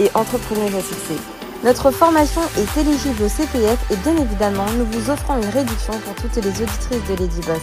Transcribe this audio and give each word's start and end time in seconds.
et 0.00 0.10
entrepreneuse 0.14 0.74
à. 0.74 1.18
Notre 1.64 1.90
formation 1.90 2.42
est 2.58 2.80
éligible 2.80 3.22
au 3.22 3.28
CPF 3.28 3.90
et 3.90 3.96
bien 3.96 4.16
évidemment, 4.16 4.70
nous 4.72 4.84
vous 4.86 5.10
offrons 5.10 5.36
une 5.36 5.48
réduction 5.48 5.98
pour 6.00 6.14
toutes 6.16 6.36
les 6.36 6.50
auditrices 6.50 7.08
de 7.08 7.14
Lady 7.14 7.40
Boss. 7.46 7.62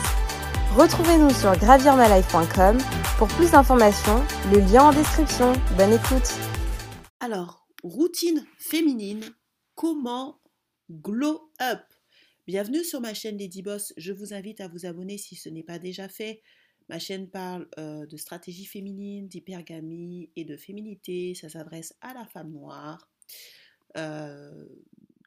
Retrouvez-nous 0.76 1.30
sur 1.32 1.55
gravirmalife.com 1.58 2.78
pour 3.18 3.28
plus 3.28 3.52
d'informations, 3.52 4.24
le 4.52 4.60
lien 4.60 4.86
en 4.86 4.91
description. 4.91 5.54
Bonne 5.78 5.94
écoute. 5.94 6.34
Alors, 7.20 7.68
routine 7.84 8.46
féminine, 8.58 9.24
comment 9.76 10.40
glow 10.90 11.52
up? 11.62 11.82
Bienvenue 12.48 12.84
sur 12.84 13.02
ma 13.02 13.13
chaîne 13.13 13.38
Lady 13.38 13.62
Boss. 13.62 13.94
Je 13.98 14.12
vous 14.12 14.34
invite 14.34 14.62
à 14.62 14.68
vous 14.68 14.86
abonner 14.86 15.18
si 15.18 15.36
ce 15.36 15.50
n'est 15.50 15.63
pas 15.63 15.77
déjà 15.77 16.10
fait. 16.10 16.41
Ma 16.91 17.00
chaîne 17.00 17.30
parle 17.30 17.68
de 17.77 18.18
stratégie 18.18 18.66
féminine, 18.66 19.30
d'hypergamie 19.30 20.30
et 20.36 20.44
de 20.44 20.58
féminité. 20.58 21.34
Ça 21.34 21.48
s'adresse 21.48 21.95
à 22.02 22.13
la 22.13 22.26
femme 22.26 22.52
noire 22.52 23.09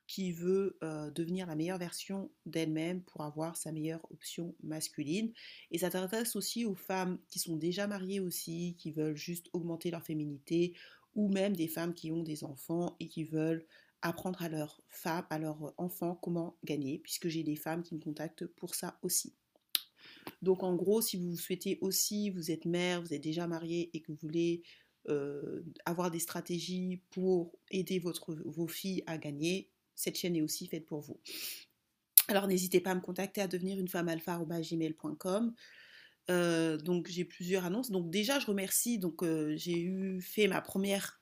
qui 0.07 0.33
veut 0.33 0.77
devenir 1.15 1.47
la 1.47 1.57
meilleure 1.57 1.79
version 1.79 2.31
d'elle-même 2.45 3.01
pour 3.01 3.23
avoir 3.23 3.57
sa 3.57 3.73
meilleure 3.73 4.05
option 4.13 4.55
masculine. 4.63 5.33
Et 5.71 5.79
ça 5.79 5.91
s'adresse 5.91 6.37
aussi 6.37 6.67
aux 6.67 6.75
femmes 6.75 7.19
qui 7.31 7.39
sont 7.39 7.57
déjà 7.57 7.87
mariées 7.87 8.21
aussi, 8.21 8.77
qui 8.79 8.93
veulent 8.93 9.17
juste 9.17 9.49
augmenter 9.55 9.91
leur 9.91 10.03
féminité, 10.03 10.75
ou 11.15 11.31
même 11.31 11.57
des 11.57 11.69
femmes 11.69 11.95
qui 11.95 12.13
ont 12.13 12.23
des 12.23 12.45
enfants 12.45 12.95
et 13.01 13.09
qui 13.09 13.25
veulent 13.25 13.65
apprendre 14.03 14.43
à 14.43 14.51
leurs 14.51 14.83
femmes, 14.89 15.25
à 15.31 15.39
leurs 15.39 15.73
enfants 15.79 16.17
comment 16.17 16.59
gagner, 16.63 16.99
puisque 16.99 17.29
j'ai 17.29 17.43
des 17.43 17.57
femmes 17.57 17.83
qui 17.83 17.95
me 17.95 18.01
contactent 18.01 18.45
pour 18.45 18.75
ça 18.75 18.99
aussi. 19.01 19.33
Donc 20.43 20.63
en 20.63 20.75
gros, 20.75 21.01
si 21.01 21.17
vous 21.17 21.37
souhaitez 21.37 21.79
aussi, 21.81 22.31
vous 22.31 22.51
êtes 22.51 22.65
mère, 22.65 23.03
vous 23.03 23.15
êtes 23.15 23.23
déjà 23.23 23.47
mariée 23.47 23.91
et 23.93 24.01
que 24.01 24.13
vous 24.13 24.19
voulez 24.21 24.63
euh, 25.11 25.63
avoir 25.85 26.11
des 26.11 26.19
stratégies 26.19 27.03
pour 27.11 27.53
aider 27.71 27.99
vos 27.99 28.67
filles 28.67 29.03
à 29.07 29.19
gagner, 29.19 29.71
cette 29.95 30.17
chaîne 30.17 30.35
est 30.35 30.41
aussi 30.41 30.67
faite 30.67 30.87
pour 30.87 31.01
vous. 31.01 31.21
Alors 32.29 32.47
n'hésitez 32.47 32.81
pas 32.81 32.93
à 32.93 32.95
me 32.95 33.03
contacter 33.03 33.43
à 33.43 33.47
devenir 33.47 33.79
une 33.79 33.89
femme 33.89 34.09
alpha.gmail.com. 34.09 35.55
Euh, 36.31 36.79
donc 36.79 37.09
j'ai 37.09 37.27
plusieurs 37.27 37.67
annonces. 37.67 37.91
Donc 37.91 38.09
déjà 38.09 38.39
je 38.39 38.47
remercie. 38.47 38.99
Donc 38.99 39.23
euh, 39.23 39.55
j'ai 39.57 39.79
eu 39.79 40.23
fait 40.23 40.49
ma 40.49 40.63
première 40.63 41.21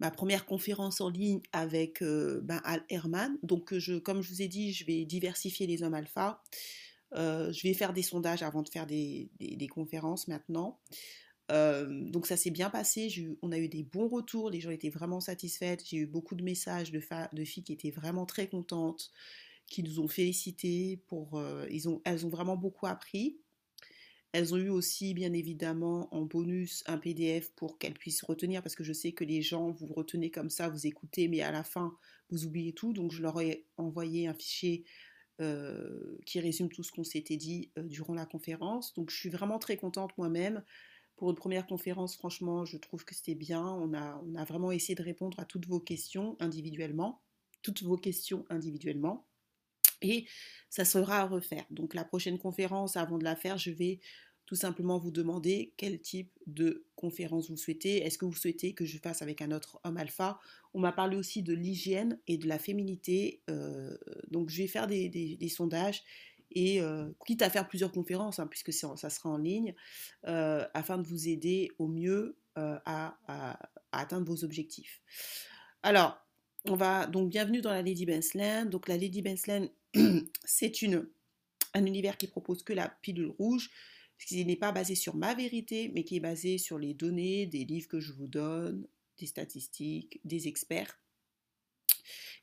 ma 0.00 0.10
première 0.10 0.44
conférence 0.44 1.00
en 1.00 1.08
ligne 1.08 1.40
avec 1.52 2.02
ben, 2.02 2.60
Al 2.64 2.84
Herman. 2.88 3.38
Donc 3.44 3.78
je, 3.78 3.94
comme 3.94 4.22
je 4.22 4.30
vous 4.30 4.42
ai 4.42 4.48
dit, 4.48 4.72
je 4.72 4.84
vais 4.84 5.04
diversifier 5.04 5.68
les 5.68 5.84
hommes 5.84 5.94
alpha. 5.94 6.42
Euh, 7.14 7.52
je 7.52 7.62
vais 7.62 7.74
faire 7.74 7.92
des 7.92 8.02
sondages 8.02 8.42
avant 8.42 8.62
de 8.62 8.68
faire 8.68 8.86
des, 8.86 9.30
conférences 9.70 10.28
maintenant. 10.28 10.80
Euh, 11.50 12.08
donc 12.10 12.26
ça 12.26 12.36
s'est 12.36 12.50
bien 12.50 12.70
passé, 12.70 13.36
on 13.42 13.52
a 13.52 13.58
eu 13.58 13.68
des 13.68 13.82
bons 13.82 14.08
retours, 14.08 14.48
les 14.48 14.60
gens 14.60 14.70
étaient 14.70 14.88
vraiment 14.88 15.20
satisfaits, 15.20 15.76
j'ai 15.84 15.98
eu 15.98 16.06
beaucoup 16.06 16.36
de 16.36 16.42
messages 16.42 16.90
de, 16.90 17.00
filles 17.44 17.62
qui 17.62 17.72
étaient 17.72 17.90
vraiment 17.90 18.24
très 18.24 18.48
contentes, 18.48 19.10
qui 19.66 19.82
nous 19.82 20.00
ont 20.00 20.08
félicité, 20.08 21.02
euh, 21.12 21.66
ils 21.70 21.88
ont, 21.88 22.00
elles 22.04 22.24
ont 22.24 22.30
vraiment 22.30 22.56
beaucoup 22.56 22.86
appris. 22.86 23.38
Elles 24.32 24.52
ont 24.52 24.56
eu 24.56 24.68
aussi, 24.68 25.14
bien 25.14 25.32
évidemment, 25.32 26.12
en 26.12 26.22
bonus 26.22 26.82
un 26.86 26.98
PDF 26.98 27.52
pour 27.52 27.78
qu'elles 27.78 27.94
puissent 27.94 28.24
retenir, 28.24 28.62
parce 28.64 28.74
que 28.74 28.82
je 28.82 28.92
sais 28.92 29.12
que 29.12 29.22
les 29.22 29.42
gens, 29.42 29.70
vous 29.70 29.86
retenez 29.86 30.32
comme 30.32 30.50
ça, 30.50 30.68
vous 30.68 30.88
écoutez, 30.88 31.28
mais 31.28 31.40
à 31.42 31.52
la 31.52 31.62
fin, 31.62 31.96
vous 32.30 32.44
oubliez 32.44 32.72
tout. 32.72 32.92
Donc, 32.92 33.12
je 33.12 33.22
leur 33.22 33.40
ai 33.40 33.64
envoyé 33.76 34.26
un 34.26 34.34
fichier 34.34 34.84
euh, 35.40 36.16
qui 36.26 36.40
résume 36.40 36.68
tout 36.68 36.82
ce 36.82 36.92
qu'on 36.92 37.04
s'était 37.04 37.36
dit 37.36 37.70
euh, 37.78 37.82
durant 37.82 38.14
la 38.14 38.26
conférence. 38.26 38.94
Donc 38.94 39.10
je 39.10 39.16
suis 39.16 39.30
vraiment 39.30 39.58
très 39.58 39.76
contente 39.76 40.16
moi-même. 40.16 40.62
Pour 41.16 41.30
une 41.30 41.36
première 41.36 41.66
conférence, 41.66 42.16
franchement, 42.16 42.64
je 42.64 42.76
trouve 42.76 43.04
que 43.04 43.14
c'était 43.14 43.34
bien. 43.34 43.64
On 43.64 43.94
a, 43.94 44.22
on 44.24 44.34
a 44.34 44.44
vraiment 44.44 44.72
essayé 44.72 44.94
de 44.94 45.02
répondre 45.02 45.38
à 45.40 45.44
toutes 45.44 45.66
vos 45.66 45.80
questions 45.80 46.36
individuellement, 46.40 47.22
toutes 47.62 47.82
vos 47.82 47.96
questions 47.96 48.44
individuellement. 48.48 49.26
Et 50.02 50.26
ça 50.70 50.84
sera 50.84 51.20
à 51.20 51.26
refaire. 51.26 51.64
Donc 51.70 51.94
la 51.94 52.04
prochaine 52.04 52.38
conférence, 52.38 52.96
avant 52.96 53.18
de 53.18 53.24
la 53.24 53.36
faire, 53.36 53.58
je 53.58 53.70
vais 53.70 54.00
tout 54.46 54.56
simplement 54.56 54.98
vous 54.98 55.10
demander 55.10 55.72
quel 55.76 56.00
type 56.00 56.30
de 56.46 56.84
conférence 56.96 57.50
vous 57.50 57.56
souhaitez. 57.56 58.04
Est-ce 58.04 58.18
que 58.18 58.24
vous 58.24 58.34
souhaitez 58.34 58.74
que 58.74 58.84
je 58.84 58.98
fasse 58.98 59.22
avec 59.22 59.40
un 59.40 59.52
autre 59.52 59.80
homme 59.84 59.96
alpha? 59.96 60.38
On 60.74 60.80
m'a 60.80 60.92
parlé 60.92 61.16
aussi 61.16 61.42
de 61.42 61.54
l'hygiène 61.54 62.18
et 62.26 62.36
de 62.36 62.46
la 62.46 62.58
féminité. 62.58 63.40
Euh, 63.48 63.96
donc 64.30 64.50
je 64.50 64.62
vais 64.62 64.68
faire 64.68 64.86
des, 64.86 65.48
sondages 65.48 66.02
et 66.50 66.80
euh, 66.82 67.08
quitte 67.26 67.42
à 67.42 67.48
faire 67.48 67.66
plusieurs 67.66 67.90
conférences, 67.90 68.38
hein, 68.38 68.46
puisque 68.46 68.72
ça 68.72 69.10
sera 69.10 69.30
en 69.30 69.38
ligne, 69.38 69.74
euh, 70.26 70.66
afin 70.74 70.98
de 70.98 71.06
vous 71.06 71.28
aider 71.28 71.70
au 71.78 71.88
mieux 71.88 72.36
à, 72.56 73.18
atteindre 73.90 74.26
vos 74.26 74.44
objectifs. 74.44 75.02
Alors, 75.82 76.16
on 76.66 76.76
va 76.76 77.06
donc 77.06 77.30
bienvenue 77.30 77.60
dans 77.60 77.72
la 77.72 77.82
Lady 77.82 78.06
Bensland. 78.06 78.66
Donc 78.66 78.88
la 78.88 78.96
Lady 78.96 79.22
Bensland, 79.22 79.68
c'est 80.44 80.72
un 81.74 81.86
univers 81.86 82.16
qui 82.16 82.26
propose 82.26 82.62
que 82.62 82.72
la 82.72 82.88
pilule 82.88 83.34
rouge 83.38 83.70
qui 84.26 84.44
n'est 84.44 84.56
pas 84.56 84.72
basé 84.72 84.94
sur 84.94 85.16
ma 85.16 85.34
vérité, 85.34 85.90
mais 85.94 86.04
qui 86.04 86.16
est 86.16 86.20
basé 86.20 86.58
sur 86.58 86.78
les 86.78 86.94
données 86.94 87.46
des 87.46 87.64
livres 87.64 87.88
que 87.88 88.00
je 88.00 88.12
vous 88.12 88.28
donne, 88.28 88.86
des 89.18 89.26
statistiques, 89.26 90.20
des 90.24 90.48
experts. 90.48 90.98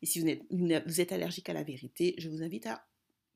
Et 0.02 0.06
si 0.06 0.20
vous 0.20 1.02
êtes, 1.02 1.12
allergique 1.12 1.50
à 1.50 1.54
la 1.54 1.64
vérité, 1.64 2.16
je 2.18 2.30
vous 2.30 2.44
invite 2.44 2.66
à 2.66 2.88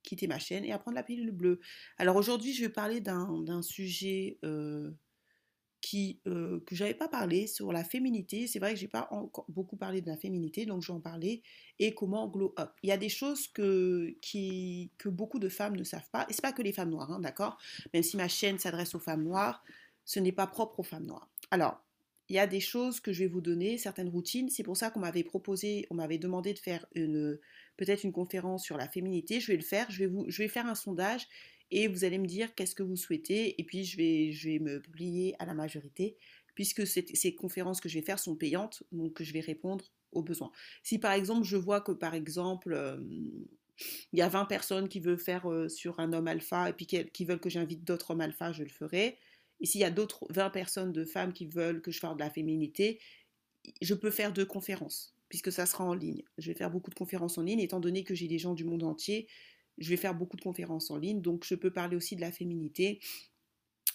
quitter 0.03 0.28
ma 0.28 0.39
chaîne 0.39 0.66
et 0.66 0.72
à 0.72 0.79
prendre 0.79 0.95
la 0.95 1.03
pilule 1.03 1.31
bleue. 1.31 1.59
Alors 1.97 2.16
aujourd'hui, 2.16 2.53
je 2.53 2.61
vais 2.61 2.69
parler 2.69 3.01
d'un 3.01 3.61
sujet 3.61 4.39
euh, 4.44 4.91
euh, 6.28 6.59
que 6.66 6.75
j'avais 6.75 6.94
pas 6.94 7.07
parlé 7.07 7.47
sur 7.47 7.72
la 7.72 7.84
féminité. 7.84 8.47
C'est 8.47 8.59
vrai 8.59 8.73
que 8.73 8.79
j'ai 8.79 8.88
pas 8.88 9.07
encore 9.12 9.46
beaucoup 9.50 9.75
parlé 9.75 10.01
de 10.01 10.07
la 10.07 10.18
féminité, 10.18 10.66
donc 10.66 10.81
je 10.81 10.88
vais 10.88 10.97
en 10.97 11.01
parler. 11.01 11.41
Et 11.79 11.94
comment 11.94 12.28
glow 12.28 12.53
up. 12.59 12.72
Il 12.84 12.90
y 12.90 12.91
a 12.91 12.97
des 12.97 13.09
choses 13.09 13.47
que, 13.47 14.16
que 14.97 15.09
beaucoup 15.09 15.40
de 15.40 15.50
femmes 15.50 15.75
ne 15.75 15.84
savent 15.84 16.09
pas. 16.12 16.25
Et 16.29 16.34
c'est 16.34 16.41
pas 16.41 16.53
que 16.53 16.62
les 16.62 16.72
femmes 16.72 16.90
noires, 16.90 17.12
hein, 17.12 17.19
d'accord? 17.19 17.57
Même 17.94 18.03
si 18.03 18.18
ma 18.18 18.28
chaîne 18.28 18.57
s'adresse 18.59 18.96
aux 18.96 19.00
femmes 19.00 19.23
noires, 19.23 19.63
ce 20.06 20.19
n'est 20.19 20.31
pas 20.31 20.47
propre 20.47 20.79
aux 20.79 20.84
femmes 20.84 21.06
noires. 21.06 21.29
Alors, 21.51 21.81
il 22.29 22.35
y 22.35 22.40
a 22.40 22.47
des 22.47 22.59
choses 22.59 23.00
que 23.00 23.13
je 23.13 23.23
vais 23.23 23.29
vous 23.29 23.41
donner, 23.41 23.78
certaines 23.78 24.09
routines. 24.09 24.50
C'est 24.50 24.63
pour 24.63 24.78
ça 24.78 24.90
qu'on 24.90 25.02
m'avait 25.02 25.23
proposé, 25.23 25.85
on 25.91 25.96
m'avait 25.96 26.17
demandé 26.17 26.53
de 26.53 26.59
faire 26.59 26.85
une 26.96 27.38
peut-être 27.78 28.03
une 28.03 28.13
conférence 28.13 28.63
sur 28.63 28.78
la 28.78 28.88
féminité. 28.88 29.40
Je 29.40 29.52
vais 29.52 29.57
le 29.57 29.63
faire. 29.63 29.90
Je 29.91 30.00
vais 30.00 30.07
vous, 30.07 30.25
je 30.28 30.41
vais 30.41 30.47
faire 30.47 30.66
un 30.66 30.75
sondage 30.75 31.28
et 31.72 31.88
vous 31.88 32.03
allez 32.03 32.18
me 32.18 32.28
dire 32.28 32.53
qu'est-ce 32.56 32.76
que 32.76 32.84
vous 32.84 32.96
souhaitez 32.96 33.59
et 33.59 33.64
puis 33.64 33.84
je 33.84 33.98
vais, 33.98 34.59
me 34.59 34.80
plier 34.80 35.36
à 35.40 35.46
la 35.46 35.53
majorité 35.53 36.18
puisque 36.53 36.88
ces 36.88 37.36
conférences 37.36 37.81
que 37.81 37.90
je 37.90 38.00
vais 38.00 38.06
faire 38.06 38.18
sont 38.18 38.36
payantes, 38.36 38.84
donc 38.94 39.22
je 39.22 39.34
vais 39.34 39.42
répondre 39.42 39.84
aux 40.14 40.22
besoins. 40.22 40.52
Si 40.84 41.00
par 41.00 41.12
exemple 41.12 41.46
je 41.46 41.58
vois 41.58 41.81
que 41.81 41.92
par 41.92 42.14
exemple 42.14 43.02
il 44.14 44.20
y 44.20 44.22
a 44.22 44.30
20 44.30 44.46
personnes 44.46 44.88
qui 44.88 45.00
veulent 45.00 45.20
faire 45.20 45.46
sur 45.68 46.00
un 46.00 46.14
homme 46.14 46.28
alpha 46.28 46.70
et 46.70 46.74
puis 46.74 46.86
qui, 46.86 47.26
veulent 47.26 47.40
que 47.40 47.50
j'invite 47.50 47.84
d'autres 47.84 48.12
hommes 48.12 48.22
alpha, 48.22 48.53
je 48.53 48.64
le 48.64 48.70
ferai. 48.70 49.18
Et 49.59 49.66
s'il 49.66 49.82
y 49.82 49.86
a 49.86 49.92
d'autres 49.92 50.26
20 50.30 50.50
personnes 50.50 50.92
de 50.92 51.06
femmes 51.06 51.34
qui 51.34 51.46
veulent 51.46 51.82
que 51.82 51.92
je 51.92 52.00
fasse 52.00 52.14
de 52.14 52.20
la 52.20 52.30
féminité, 52.30 53.00
je 53.82 53.94
peux 53.94 54.12
faire 54.12 54.32
deux 54.32 54.46
conférences 54.46 55.14
puisque 55.29 55.52
ça 55.52 55.66
sera 55.66 55.84
en 55.84 55.94
ligne. 55.94 56.23
Je 56.38 56.52
vais 56.52 56.58
faire 56.58 56.70
beaucoup 56.70 56.90
de 56.90 56.96
conférences 56.96 57.38
en 57.38 57.41
ligne 57.41 57.59
étant 57.59 57.79
donné 57.79 58.03
que 58.03 58.16
j'ai 58.16 58.28
des 58.28 58.38
gens 58.38 58.53
du 58.53 58.64
monde 58.64 58.84
entier 58.84 59.28
je 59.77 59.89
vais 59.89 59.97
faire 59.97 60.16
beaucoup 60.16 60.37
de 60.37 60.41
conférences 60.41 60.91
en 60.91 60.97
ligne, 60.97 61.22
donc 61.22 61.45
je 61.45 61.55
peux 61.55 61.72
parler 61.72 61.95
aussi 61.95 62.16
de 62.16 62.22
la 62.22 62.31
féminité 62.31 62.99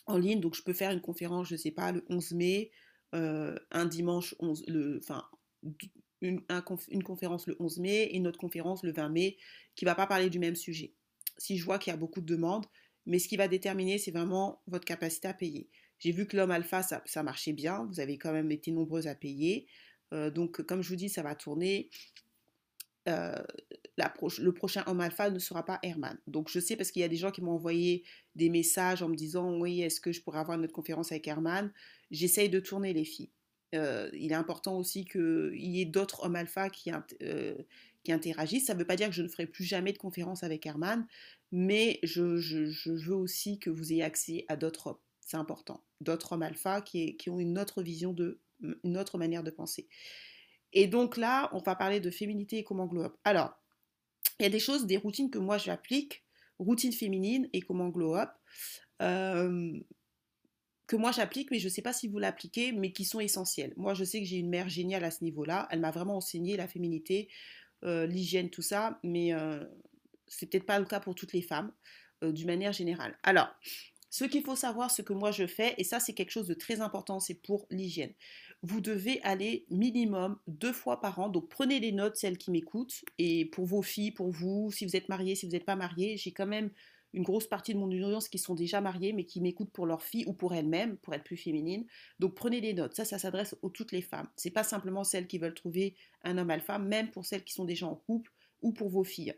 en 0.06 0.18
ligne. 0.18 0.40
Donc 0.40 0.54
je 0.54 0.62
peux 0.62 0.72
faire 0.72 0.90
une 0.90 1.00
conférence, 1.00 1.48
je 1.48 1.54
ne 1.54 1.58
sais 1.58 1.70
pas, 1.70 1.92
le 1.92 2.04
11 2.08 2.32
mai, 2.32 2.70
euh, 3.14 3.56
un 3.70 3.86
dimanche, 3.86 4.34
11, 4.38 4.64
le, 4.68 4.98
enfin, 5.02 5.24
une, 6.20 6.42
conférence 7.02 7.46
le 7.46 7.56
11 7.58 7.78
mai 7.78 8.02
et 8.04 8.16
une 8.16 8.26
autre 8.26 8.38
conférence 8.38 8.82
le 8.82 8.92
20 8.92 9.08
mai 9.08 9.36
qui 9.74 9.84
ne 9.84 9.90
va 9.90 9.94
pas 9.94 10.06
parler 10.06 10.30
du 10.30 10.38
même 10.38 10.56
sujet. 10.56 10.92
Si 11.38 11.56
je 11.56 11.64
vois 11.64 11.78
qu'il 11.78 11.90
y 11.90 11.94
a 11.94 11.96
beaucoup 11.96 12.20
de 12.20 12.26
demandes, 12.26 12.66
mais 13.06 13.18
ce 13.18 13.28
qui 13.28 13.36
va 13.36 13.48
déterminer, 13.48 13.98
c'est 13.98 14.10
vraiment 14.10 14.62
votre 14.66 14.84
capacité 14.84 15.28
à 15.28 15.34
payer. 15.34 15.68
J'ai 15.98 16.12
vu 16.12 16.26
que 16.26 16.36
l'homme 16.36 16.50
alpha, 16.50 16.82
ça, 16.82 17.02
ça, 17.06 17.22
marchait 17.22 17.52
bien, 17.52 17.86
vous 17.86 18.00
avez 18.00 18.18
quand 18.18 18.32
même 18.32 18.50
été 18.50 18.70
nombreuses 18.72 19.06
à 19.06 19.14
payer. 19.14 19.66
Euh, 20.12 20.30
donc, 20.30 20.62
comme 20.62 20.82
je 20.82 20.88
vous 20.88 20.96
dis, 20.96 21.08
ça 21.08 21.22
va 21.22 21.34
tourner. 21.34 21.90
Euh, 23.08 23.42
le 24.38 24.50
prochain 24.52 24.82
homme 24.86 25.00
alpha 25.00 25.30
ne 25.30 25.38
sera 25.38 25.64
pas 25.64 25.78
Herman. 25.82 26.18
Donc 26.26 26.48
je 26.48 26.58
sais 26.60 26.76
parce 26.76 26.90
qu'il 26.90 27.00
y 27.00 27.04
a 27.04 27.08
des 27.08 27.16
gens 27.16 27.30
qui 27.30 27.42
m'ont 27.42 27.52
envoyé 27.52 28.04
des 28.34 28.48
messages 28.48 29.02
en 29.02 29.08
me 29.08 29.14
disant 29.14 29.58
oui, 29.58 29.82
est-ce 29.82 30.00
que 30.00 30.12
je 30.12 30.22
pourrais 30.22 30.38
avoir 30.38 30.58
une 30.58 30.64
autre 30.64 30.72
conférence 30.72 31.12
avec 31.12 31.26
Herman? 31.28 31.72
J'essaye 32.10 32.48
de 32.48 32.60
tourner 32.60 32.92
les 32.92 33.04
filles. 33.04 33.30
il 33.72 34.32
est 34.32 34.34
important 34.34 34.78
aussi 34.78 35.04
qu'il 35.04 35.52
y 35.54 35.80
ait 35.80 35.86
d'autres 35.86 36.24
hommes 36.24 36.36
alpha 36.36 36.70
qui, 36.70 36.90
qui 38.04 38.12
interagissent. 38.12 38.66
Ça 38.66 38.74
ne 38.74 38.78
veut 38.78 38.86
pas 38.86 38.96
dire 38.96 39.08
que 39.08 39.14
je 39.14 39.22
ne 39.22 39.28
ferai 39.28 39.46
plus 39.46 39.64
jamais 39.64 39.92
de 39.92 39.98
conférence 39.98 40.42
avec 40.42 40.66
Herman, 40.66 41.06
mais 41.52 41.98
je, 42.02 42.20
veux 42.86 43.14
aussi 43.14 43.58
que 43.58 43.70
vous 43.70 43.92
ayez 43.92 44.02
accès 44.02 44.44
à 44.48 44.56
d'autres 44.56 44.88
hommes. 44.88 44.98
C'est 45.20 45.36
important. 45.36 45.84
D'autres 46.00 46.32
hommes 46.32 46.42
alpha 46.42 46.80
qui, 46.80 47.16
qui, 47.16 47.30
ont 47.30 47.38
une 47.38 47.58
autre 47.58 47.82
vision, 47.82 48.12
de, 48.12 48.40
une 48.84 48.96
autre 48.96 49.18
manière 49.18 49.42
de 49.42 49.50
penser. 49.50 49.88
Et 50.72 50.86
donc 50.86 51.16
là, 51.16 51.50
on 51.52 51.58
va 51.58 51.74
parler 51.74 52.00
de 52.00 52.10
féminité 52.10 52.58
et 52.58 52.64
comment 52.64 52.86
glow 52.86 53.04
up. 53.04 53.16
Alors, 53.24 53.54
il 54.38 54.44
y 54.44 54.46
a 54.46 54.50
des 54.50 54.60
choses, 54.60 54.86
des 54.86 54.96
routines 54.96 55.30
que 55.30 55.38
moi 55.38 55.58
j'applique, 55.58 56.24
routine 56.58 56.92
féminine 56.92 57.48
et 57.52 57.60
comment 57.60 57.88
glow 57.88 58.16
up, 58.16 58.30
euh, 59.02 59.78
que 60.86 60.96
moi 60.96 61.12
j'applique, 61.12 61.50
mais 61.50 61.60
je 61.60 61.66
ne 61.66 61.70
sais 61.70 61.82
pas 61.82 61.92
si 61.92 62.08
vous 62.08 62.18
l'appliquez, 62.18 62.72
mais 62.72 62.90
qui 62.92 63.04
sont 63.04 63.20
essentielles. 63.20 63.72
Moi, 63.76 63.94
je 63.94 64.02
sais 64.02 64.20
que 64.20 64.26
j'ai 64.26 64.38
une 64.38 64.48
mère 64.48 64.68
géniale 64.68 65.04
à 65.04 65.10
ce 65.12 65.22
niveau-là. 65.22 65.68
Elle 65.70 65.80
m'a 65.80 65.92
vraiment 65.92 66.16
enseigné 66.16 66.56
la 66.56 66.66
féminité, 66.66 67.28
euh, 67.84 68.06
l'hygiène, 68.06 68.50
tout 68.50 68.62
ça, 68.62 68.98
mais 69.04 69.32
euh, 69.32 69.64
c'est 70.26 70.46
peut-être 70.50 70.66
pas 70.66 70.78
le 70.78 70.84
cas 70.84 71.00
pour 71.00 71.14
toutes 71.14 71.32
les 71.32 71.42
femmes, 71.42 71.72
euh, 72.24 72.32
d'une 72.32 72.48
manière 72.48 72.72
générale. 72.72 73.16
Alors, 73.22 73.48
ce 74.10 74.24
qu'il 74.24 74.42
faut 74.42 74.56
savoir, 74.56 74.90
ce 74.90 75.02
que 75.02 75.12
moi 75.12 75.30
je 75.30 75.46
fais, 75.46 75.74
et 75.78 75.84
ça 75.84 76.00
c'est 76.00 76.12
quelque 76.12 76.32
chose 76.32 76.48
de 76.48 76.54
très 76.54 76.80
important, 76.80 77.20
c'est 77.20 77.34
pour 77.34 77.66
l'hygiène. 77.70 78.12
Vous 78.62 78.80
devez 78.80 79.22
aller 79.22 79.64
minimum 79.70 80.38
deux 80.46 80.72
fois 80.72 81.00
par 81.00 81.18
an, 81.18 81.28
donc 81.28 81.48
prenez 81.48 81.80
des 81.80 81.92
notes, 81.92 82.16
celles 82.16 82.36
qui 82.36 82.50
m'écoutent, 82.50 83.04
et 83.18 83.46
pour 83.46 83.64
vos 83.66 83.82
filles, 83.82 84.10
pour 84.10 84.30
vous, 84.30 84.70
si 84.72 84.84
vous 84.84 84.96
êtes 84.96 85.08
mariés, 85.08 85.34
si 85.34 85.46
vous 85.46 85.52
n'êtes 85.52 85.64
pas 85.64 85.76
mariés, 85.76 86.16
j'ai 86.16 86.32
quand 86.32 86.46
même 86.46 86.70
une 87.12 87.22
grosse 87.22 87.46
partie 87.46 87.74
de 87.74 87.78
mon 87.78 87.86
audience 87.86 88.28
qui 88.28 88.38
sont 88.38 88.54
déjà 88.54 88.80
mariées, 88.80 89.12
mais 89.12 89.24
qui 89.24 89.40
m'écoutent 89.40 89.72
pour 89.72 89.86
leur 89.86 90.02
fille 90.02 90.24
ou 90.26 90.32
pour 90.32 90.54
elles-mêmes, 90.54 90.96
pour 90.98 91.14
être 91.14 91.24
plus 91.24 91.36
féminine. 91.36 91.84
Donc 92.18 92.34
prenez 92.34 92.60
des 92.60 92.72
notes. 92.72 92.94
Ça, 92.94 93.04
ça 93.04 93.18
s'adresse 93.18 93.54
à 93.54 93.68
toutes 93.72 93.92
les 93.92 94.02
femmes. 94.02 94.28
C'est 94.36 94.50
pas 94.50 94.62
simplement 94.62 95.02
celles 95.04 95.26
qui 95.26 95.38
veulent 95.38 95.54
trouver 95.54 95.94
un 96.22 96.38
homme 96.38 96.50
alpha, 96.50 96.78
même 96.78 97.10
pour 97.10 97.26
celles 97.26 97.42
qui 97.44 97.52
sont 97.52 97.64
déjà 97.64 97.86
en 97.86 97.96
couple 97.96 98.30
ou 98.62 98.72
pour 98.72 98.88
vos 98.88 99.04
filles. 99.04 99.34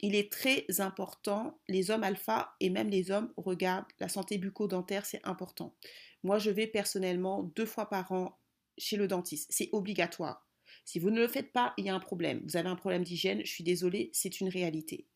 Il 0.00 0.14
est 0.14 0.30
très 0.30 0.64
important, 0.80 1.58
les 1.68 1.90
hommes 1.90 2.04
alpha 2.04 2.54
et 2.60 2.70
même 2.70 2.88
les 2.88 3.10
hommes 3.10 3.32
regardent 3.36 3.86
la 3.98 4.08
santé 4.08 4.38
bucco-dentaire, 4.38 5.06
c'est 5.06 5.20
important. 5.24 5.74
Moi, 6.22 6.38
je 6.38 6.50
vais 6.50 6.66
personnellement 6.66 7.42
deux 7.42 7.66
fois 7.66 7.88
par 7.88 8.12
an 8.12 8.38
chez 8.76 8.96
le 8.96 9.08
dentiste. 9.08 9.48
C'est 9.50 9.70
obligatoire. 9.72 10.46
Si 10.84 10.98
vous 10.98 11.10
ne 11.10 11.20
le 11.20 11.28
faites 11.28 11.52
pas, 11.52 11.74
il 11.76 11.86
y 11.86 11.90
a 11.90 11.94
un 11.94 12.00
problème. 12.00 12.40
Vous 12.44 12.56
avez 12.56 12.68
un 12.68 12.76
problème 12.76 13.04
d'hygiène, 13.04 13.40
je 13.44 13.50
suis 13.50 13.64
désolée, 13.64 14.10
c'est 14.12 14.40
une 14.40 14.48
réalité. 14.48 15.06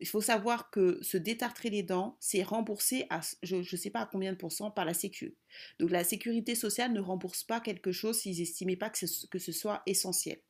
Il 0.00 0.06
faut 0.06 0.22
savoir 0.22 0.70
que 0.70 0.98
se 1.02 1.18
détartrer 1.18 1.68
les 1.68 1.82
dents, 1.82 2.16
c'est 2.20 2.42
remboursé 2.42 3.06
à 3.10 3.20
je 3.42 3.56
ne 3.56 3.62
sais 3.62 3.90
pas 3.90 4.00
à 4.00 4.06
combien 4.06 4.32
de 4.32 4.38
pourcents 4.38 4.70
par 4.70 4.86
la 4.86 4.94
Sécu. 4.94 5.36
Donc 5.78 5.90
la 5.90 6.04
sécurité 6.04 6.54
sociale 6.54 6.92
ne 6.92 7.00
rembourse 7.00 7.44
pas 7.44 7.60
quelque 7.60 7.92
chose 7.92 8.18
s'ils 8.18 8.38
n'estimaient 8.38 8.76
pas 8.76 8.88
que 8.88 9.06
ce, 9.06 9.26
que 9.26 9.38
ce 9.38 9.52
soit 9.52 9.82
essentiel. 9.86 10.40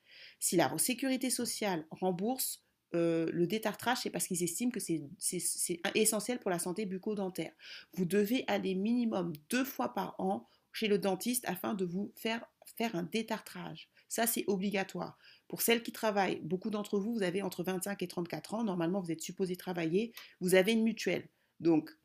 Si 0.40 0.56
la 0.56 0.76
sécurité 0.78 1.30
sociale 1.30 1.86
rembourse 1.90 2.64
euh, 2.94 3.30
le 3.32 3.46
détartrage, 3.46 3.98
c'est 4.02 4.10
parce 4.10 4.26
qu'ils 4.26 4.42
estiment 4.42 4.72
que 4.72 4.80
c'est 4.80 5.80
essentiel 5.94 6.40
pour 6.40 6.50
la 6.50 6.58
santé 6.58 6.86
bucco-dentaire. 6.86 7.52
Vous 7.94 8.04
devez 8.04 8.44
aller 8.48 8.74
minimum 8.74 9.32
deux 9.48 9.64
fois 9.64 9.94
par 9.94 10.16
an 10.18 10.48
chez 10.72 10.88
le 10.88 10.98
dentiste 10.98 11.44
afin 11.46 11.74
de 11.74 11.84
vous 11.84 12.12
faire 12.16 12.44
faire 12.76 12.94
un 12.94 13.02
détartrage. 13.02 13.88
Ça, 14.08 14.26
c'est 14.26 14.44
obligatoire. 14.46 15.18
Pour 15.48 15.62
celles 15.62 15.82
qui 15.82 15.92
travaillent, 15.92 16.40
beaucoup 16.42 16.70
d'entre 16.70 16.98
vous, 16.98 17.14
vous 17.14 17.22
avez 17.22 17.42
entre 17.42 17.62
25 17.62 18.02
et 18.02 18.08
34 18.08 18.54
ans. 18.54 18.64
Normalement, 18.64 19.00
vous 19.00 19.10
êtes 19.10 19.20
supposé 19.20 19.56
travailler. 19.56 20.12
Vous 20.40 20.54
avez 20.54 20.72
une 20.72 20.82
mutuelle. 20.82 21.28
Donc, 21.58 21.96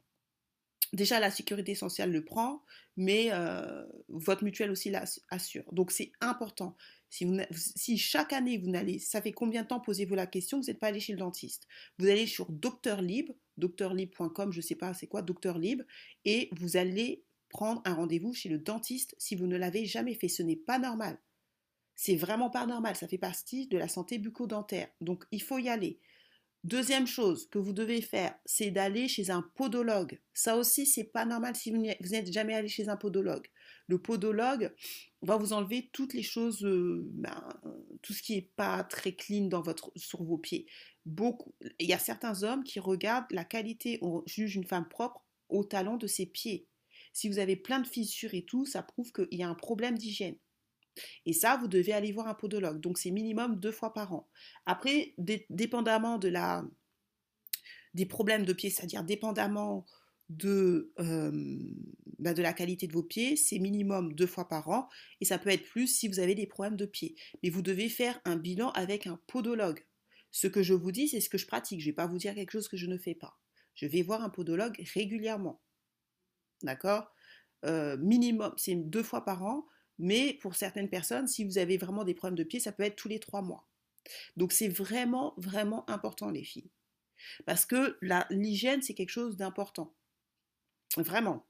déjà, 0.94 1.20
la 1.20 1.32
sécurité 1.32 1.76
sociale 1.76 2.12
le 2.12 2.24
prend, 2.24 2.64
mais 2.98 3.30
euh, 3.32 3.86
votre 4.10 4.44
mutuelle 4.44 4.72
aussi 4.72 4.90
l'assure. 4.92 5.64
Donc, 5.72 5.92
c'est 5.92 6.12
important. 6.22 6.76
Si, 7.52 7.98
chaque 7.98 8.34
année, 8.34 8.58
vous 8.58 8.70
n'allez, 8.70 9.00
ça 9.00 9.22
fait 9.22 9.32
combien 9.32 9.64
de 9.64 9.68
temps 9.68 9.80
posez-vous 9.80 10.16
la 10.16 10.28
question, 10.28 10.60
vous 10.60 10.66
n'êtes 10.66 10.80
pas 10.80 10.88
allé 10.88 11.00
chez 11.00 11.14
le 11.14 11.20
dentiste 11.20 11.68
Vous 11.98 12.08
allez 12.08 12.28
sur 12.28 12.52
Docteur 12.52 13.02
Libre, 13.02 13.34
docteurlibre.com, 13.58 14.52
je 14.52 14.58
ne 14.58 14.62
sais 14.62 14.76
pas 14.76 14.94
c'est 14.94 15.08
quoi, 15.08 15.22
Docteur 15.22 15.58
Libre, 15.58 15.84
et 16.26 16.50
vous 16.52 16.76
allez 16.78 17.24
prendre 17.50 17.82
un 17.86 17.94
rendez-vous 17.94 18.34
chez 18.34 18.50
le 18.50 18.58
dentiste 18.58 19.16
si 19.18 19.36
vous 19.36 19.48
ne 19.48 19.56
l'avez 19.56 19.86
jamais 19.86 20.14
fait. 20.14 20.28
Ce 20.28 20.44
n'est 20.44 20.58
pas 20.58 20.78
normal. 20.78 21.18
C'est 21.96 22.18
vraiment 22.18 22.50
pas 22.50 22.66
normal. 22.66 22.96
Ça 22.98 23.08
fait 23.08 23.18
partie 23.18 23.68
de 23.68 23.78
la 23.78 23.88
santé 23.88 24.18
bucco-dentaire. 24.18 24.90
Donc, 25.00 25.24
il 25.32 25.42
faut 25.42 25.60
y 25.60 25.70
aller. 25.70 26.00
Deuxième 26.66 27.08
chose 27.08 27.48
que 27.50 27.60
vous 27.60 27.74
devez 27.74 28.02
faire, 28.02 28.36
c'est 28.46 28.72
d'aller 28.72 29.08
chez 29.08 29.30
un 29.30 29.44
podologue. 29.56 30.20
Ça 30.34 30.58
aussi, 30.58 30.86
c'est 30.86 31.04
pas 31.04 31.24
normal 31.24 31.56
si 31.56 31.72
vous 31.72 31.78
n'êtes 31.78 32.34
jamais 32.34 32.56
allé 32.56 32.68
chez 32.68 32.90
un 32.90 32.98
podologue. 32.98 33.48
Le 33.88 34.00
podologue 34.00 34.74
va 35.22 35.38
vous 35.38 35.54
enlever 35.54 35.90
toutes 35.94 36.14
les 36.14 36.24
choses, 36.24 36.64
euh, 36.64 37.08
ben, 37.14 37.48
tout 38.02 38.14
ce 38.14 38.22
qui 38.22 38.36
n'est 38.36 38.50
pas 38.56 38.84
très 38.84 39.14
clean 39.14 39.46
dans 39.46 39.62
votre, 39.62 39.92
sur 39.96 40.24
vos 40.24 40.38
pieds. 40.38 40.68
Beaucoup. 41.06 41.54
Il 41.80 41.88
y 41.88 41.94
a 41.94 42.00
certains 42.00 42.44
hommes 42.44 42.64
qui 42.64 42.80
regardent 42.80 43.32
la 43.32 43.46
qualité, 43.46 44.00
on 44.02 44.24
juge 44.26 44.56
une 44.56 44.66
femme 44.66 44.88
propre 44.88 45.24
au 45.50 45.64
talon 45.64 45.98
de 45.98 46.08
ses 46.08 46.26
pieds. 46.26 46.68
Si 47.14 47.30
vous 47.30 47.40
avez 47.40 47.56
plein 47.56 47.80
de 47.80 47.88
fissures 47.88 48.34
et 48.34 48.44
tout, 48.44 48.66
ça 48.66 48.84
prouve 48.84 49.12
qu'il 49.12 49.38
y 49.38 49.44
a 49.44 49.50
un 49.50 49.56
problème 49.56 49.98
d'hygiène. 49.98 50.36
Et 51.26 51.34
ça, 51.34 51.58
vous 51.58 51.68
devez 51.68 51.94
aller 51.94 52.12
voir 52.12 52.28
un 52.28 52.34
podologue. 52.34 52.80
Donc 52.80 52.98
c'est 52.98 53.12
minimum 53.12 53.60
deux 53.60 53.72
fois 53.72 53.94
par 53.94 54.14
an. 54.14 54.28
Après, 54.66 55.14
dépendamment 55.50 56.18
de 56.18 56.30
la, 56.30 56.66
des 57.94 58.06
problèmes 58.06 58.46
de 58.46 58.54
pied, 58.54 58.70
c'est-à-dire 58.70 59.04
dépendamment 59.04 59.86
de, 60.30 60.94
bah, 62.20 62.34
de 62.34 62.42
la 62.42 62.54
qualité 62.54 62.88
de 62.88 62.94
vos 62.94 63.04
pieds, 63.04 63.36
c'est 63.36 63.60
minimum 63.60 64.14
deux 64.14 64.28
fois 64.28 64.48
par 64.48 64.70
an. 64.70 64.90
Et 65.22 65.26
ça 65.26 65.38
peut 65.38 65.50
être 65.50 65.66
plus 65.66 65.88
si 65.88 66.08
vous 66.08 66.20
avez 66.20 66.36
des 66.36 66.48
problèmes 66.48 66.78
de 66.78 66.86
pied. 66.86 67.16
Mais 67.44 67.50
vous 67.50 67.62
devez 67.62 67.90
faire 67.90 68.20
un 68.26 68.36
bilan 68.36 68.72
avec 68.72 69.08
un 69.08 69.20
podologue. 69.28 69.86
Ce 70.32 70.48
que 70.48 70.64
je 70.64 70.74
vous 70.74 70.92
dis, 70.92 71.08
c'est 71.08 71.22
ce 71.22 71.30
que 71.30 71.38
je 71.38 71.48
pratique. 71.48 71.80
Je 71.80 71.86
ne 71.86 71.92
vais 71.92 71.96
pas 71.96 72.08
vous 72.08 72.18
dire 72.18 72.36
quelque 72.36 72.52
chose 72.52 72.68
que 72.68 72.78
je 72.78 72.88
ne 72.88 72.98
fais 72.98 73.16
pas. 73.16 73.40
Je 73.76 73.86
vais 73.86 74.02
voir 74.02 74.22
un 74.22 74.30
podologue 74.30 74.82
régulièrement. 74.94 75.62
D'accord? 76.64 77.14
Euh, 77.66 77.98
Minimum, 77.98 78.54
c'est 78.58 78.76
deux 78.76 79.04
fois 79.04 79.24
par 79.24 79.44
an. 79.44 79.66
Mais 79.98 80.34
pour 80.42 80.56
certaines 80.56 80.90
personnes, 80.90 81.28
si 81.28 81.46
vous 81.46 81.58
avez 81.58 81.78
vraiment 81.78 82.04
des 82.04 82.14
problèmes 82.14 82.38
de 82.38 82.44
pied, 82.44 82.60
ça 82.60 82.72
peut 82.72 82.84
être 82.84 82.98
tous 82.98 83.08
les 83.08 83.20
trois 83.20 83.42
mois. 83.42 83.68
Donc 84.36 84.52
c'est 84.52 84.68
vraiment, 84.68 85.34
vraiment 85.38 85.90
important 85.90 86.30
les 86.30 86.44
filles. 86.44 86.70
Parce 87.46 87.66
que 87.66 87.98
l'hygiène, 88.30 88.82
c'est 88.82 88.94
quelque 88.94 89.10
chose 89.10 89.38
d'important. 89.38 89.94
Vraiment. 90.98 91.46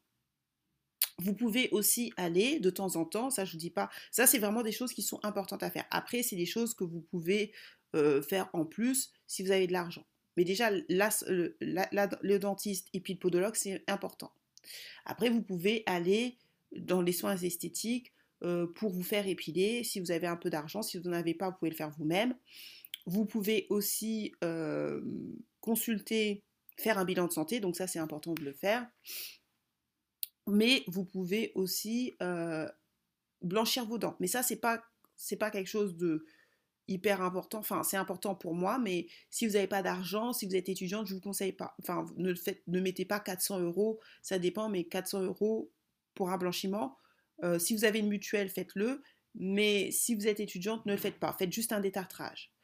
Vous 1.17 1.33
pouvez 1.33 1.69
aussi 1.71 2.11
aller 2.17 2.59
de 2.59 2.69
temps 2.69 2.97
en 2.97 3.05
temps, 3.05 3.29
ça 3.29 3.45
je 3.45 3.53
vous 3.53 3.57
dis 3.57 3.69
pas, 3.69 3.89
ça 4.11 4.27
c'est 4.27 4.39
vraiment 4.39 4.63
des 4.63 4.73
choses 4.73 4.91
qui 4.91 5.01
sont 5.01 5.19
importantes 5.23 5.63
à 5.63 5.71
faire. 5.71 5.85
Après, 5.91 6.23
c'est 6.23 6.35
des 6.35 6.45
choses 6.45 6.73
que 6.73 6.83
vous 6.83 6.99
pouvez 6.99 7.53
euh, 7.95 8.21
faire 8.21 8.49
en 8.51 8.65
plus 8.65 9.13
si 9.25 9.43
vous 9.43 9.51
avez 9.51 9.67
de 9.67 9.73
l'argent. 9.73 10.05
Mais 10.35 10.43
déjà, 10.43 10.69
le 10.71 12.37
dentiste 12.37 12.89
et 12.93 12.99
puis 12.99 13.13
le 13.13 13.19
podologue, 13.19 13.55
c'est 13.55 13.83
important. 13.87 14.33
Après, 15.05 15.29
vous 15.29 15.41
pouvez 15.41 15.83
aller 15.85 16.37
dans 16.73 17.01
les 17.01 17.13
soins 17.13 17.37
esthétiques, 17.37 18.11
euh, 18.43 18.67
pour 18.67 18.91
vous 18.91 19.01
faire 19.01 19.27
épiler 19.27 19.83
si 19.83 19.99
vous 19.99 20.11
avez 20.11 20.27
un 20.27 20.35
peu 20.35 20.49
d'argent. 20.49 20.81
Si 20.81 20.97
vous 20.97 21.09
n'en 21.09 21.15
avez 21.15 21.33
pas, 21.33 21.49
vous 21.49 21.57
pouvez 21.57 21.71
le 21.71 21.75
faire 21.75 21.89
vous-même. 21.97 22.35
Vous 23.05 23.25
pouvez 23.25 23.65
aussi 23.69 24.33
euh, 24.43 25.01
consulter, 25.61 26.43
faire 26.77 26.97
un 26.97 27.05
bilan 27.05 27.27
de 27.27 27.31
santé, 27.31 27.59
donc 27.59 27.75
ça 27.75 27.87
c'est 27.87 27.99
important 27.99 28.33
de 28.33 28.43
le 28.43 28.53
faire. 28.53 28.87
Mais 30.47 30.83
vous 30.87 31.05
pouvez 31.05 31.51
aussi 31.55 32.15
euh, 32.21 32.69
blanchir 33.41 33.85
vos 33.85 33.97
dents. 33.97 34.15
Mais 34.19 34.27
ça 34.27 34.43
c'est 34.43 34.57
pas 34.57 34.83
pas 35.39 35.49
quelque 35.49 35.67
chose 35.67 35.95
de 35.95 36.25
hyper 36.87 37.21
important. 37.21 37.59
Enfin, 37.59 37.83
c'est 37.83 37.97
important 37.97 38.35
pour 38.35 38.53
moi, 38.53 38.77
mais 38.77 39.07
si 39.29 39.47
vous 39.47 39.53
n'avez 39.53 39.67
pas 39.67 39.81
d'argent, 39.81 40.33
si 40.33 40.45
vous 40.45 40.55
êtes 40.55 40.69
étudiante, 40.69 41.07
je 41.07 41.13
ne 41.13 41.19
vous 41.19 41.23
conseille 41.23 41.53
pas. 41.53 41.75
Enfin, 41.81 42.05
ne 42.17 42.79
mettez 42.79 43.05
pas 43.05 43.19
400 43.19 43.59
euros, 43.61 43.99
ça 44.21 44.39
dépend, 44.39 44.69
mais 44.69 44.83
400 44.83 45.23
euros 45.23 45.71
pour 46.13 46.29
un 46.29 46.37
blanchiment, 46.37 46.97
euh, 47.43 47.59
si 47.59 47.75
vous 47.75 47.85
avez 47.85 47.99
une 47.99 48.07
mutuelle, 48.07 48.49
faites-le. 48.49 49.01
Mais 49.35 49.91
si 49.91 50.15
vous 50.15 50.27
êtes 50.27 50.39
étudiante, 50.39 50.85
ne 50.85 50.93
le 50.93 50.97
faites 50.97 51.19
pas. 51.19 51.33
Faites 51.33 51.51
juste 51.51 51.73
un 51.73 51.81
détartrage. 51.81 52.54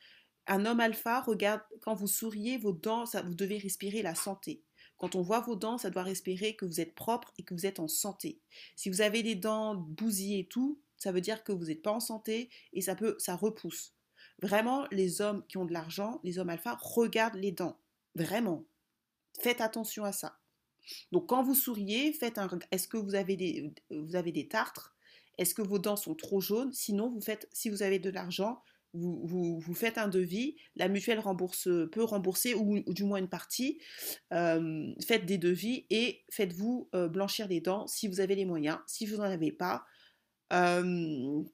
Un 0.47 0.65
homme 0.65 0.79
alpha, 0.79 1.21
regarde, 1.21 1.61
quand 1.81 1.95
vous 1.95 2.07
souriez, 2.07 2.57
vos 2.57 2.73
dents, 2.73 3.05
ça, 3.05 3.21
vous 3.21 3.35
devez 3.35 3.57
respirer 3.57 4.01
la 4.01 4.15
santé. 4.15 4.63
Quand 4.97 5.15
on 5.15 5.21
voit 5.21 5.39
vos 5.39 5.55
dents, 5.55 5.77
ça 5.77 5.89
doit 5.89 6.03
respirer 6.03 6.55
que 6.55 6.65
vous 6.65 6.79
êtes 6.79 6.93
propre 6.93 7.33
et 7.37 7.43
que 7.43 7.53
vous 7.53 7.65
êtes 7.65 7.79
en 7.79 7.87
santé. 7.87 8.39
Si 8.75 8.89
vous 8.89 9.01
avez 9.01 9.23
des 9.23 9.35
dents 9.35 9.75
bousillées 9.75 10.39
et 10.39 10.47
tout, 10.47 10.79
ça 10.97 11.11
veut 11.11 11.21
dire 11.21 11.43
que 11.43 11.51
vous 11.51 11.65
n'êtes 11.65 11.81
pas 11.81 11.91
en 11.91 11.99
santé 11.99 12.49
et 12.73 12.81
ça 12.81 12.95
peut, 12.95 13.15
ça 13.17 13.35
repousse. 13.35 13.95
Vraiment, 14.41 14.85
les 14.91 15.21
hommes 15.21 15.43
qui 15.47 15.57
ont 15.57 15.65
de 15.65 15.73
l'argent, 15.73 16.19
les 16.23 16.37
hommes 16.37 16.49
alpha, 16.49 16.77
regardent 16.81 17.39
les 17.39 17.51
dents. 17.51 17.79
Vraiment. 18.15 18.63
Faites 19.39 19.61
attention 19.61 20.03
à 20.03 20.11
ça. 20.11 20.37
Donc 21.11 21.29
quand 21.29 21.43
vous 21.43 21.55
souriez, 21.55 22.13
faites 22.13 22.37
un 22.37 22.49
est-ce 22.71 22.87
que 22.87 22.97
vous 22.97 23.15
avez 23.15 23.35
des 23.35 23.73
vous 23.89 24.15
avez 24.15 24.31
des 24.31 24.47
tartres? 24.47 24.95
Est-ce 25.37 25.55
que 25.55 25.61
vos 25.61 25.79
dents 25.79 25.95
sont 25.95 26.15
trop 26.15 26.41
jaunes? 26.41 26.73
Sinon, 26.73 27.09
vous 27.09 27.21
faites 27.21 27.47
si 27.51 27.69
vous 27.69 27.83
avez 27.83 27.99
de 27.99 28.09
l'argent, 28.09 28.61
vous, 28.93 29.73
faites 29.73 29.97
un 29.97 30.07
devis, 30.07 30.55
la 30.75 30.87
mutuelle 30.87 31.19
rembourse, 31.19 31.69
peut 31.91 32.03
rembourser 32.03 32.55
ou, 32.55 32.81
du 32.93 33.03
moins 33.03 33.19
une 33.19 33.29
partie. 33.29 33.79
Euh, 34.33 34.93
faites 35.05 35.25
des 35.25 35.37
devis 35.37 35.85
et 35.89 36.23
faites-vous 36.29 36.89
euh, 36.93 37.07
blanchir 37.07 37.47
les 37.47 37.61
dents 37.61 37.87
si 37.87 38.07
vous 38.07 38.19
avez 38.19 38.35
les 38.35 38.45
moyens. 38.45 38.79
Si 38.87 39.05
vous 39.05 39.17
n'en 39.17 39.23
avez 39.23 39.51
pas, 39.51 39.85
ne 40.51 41.45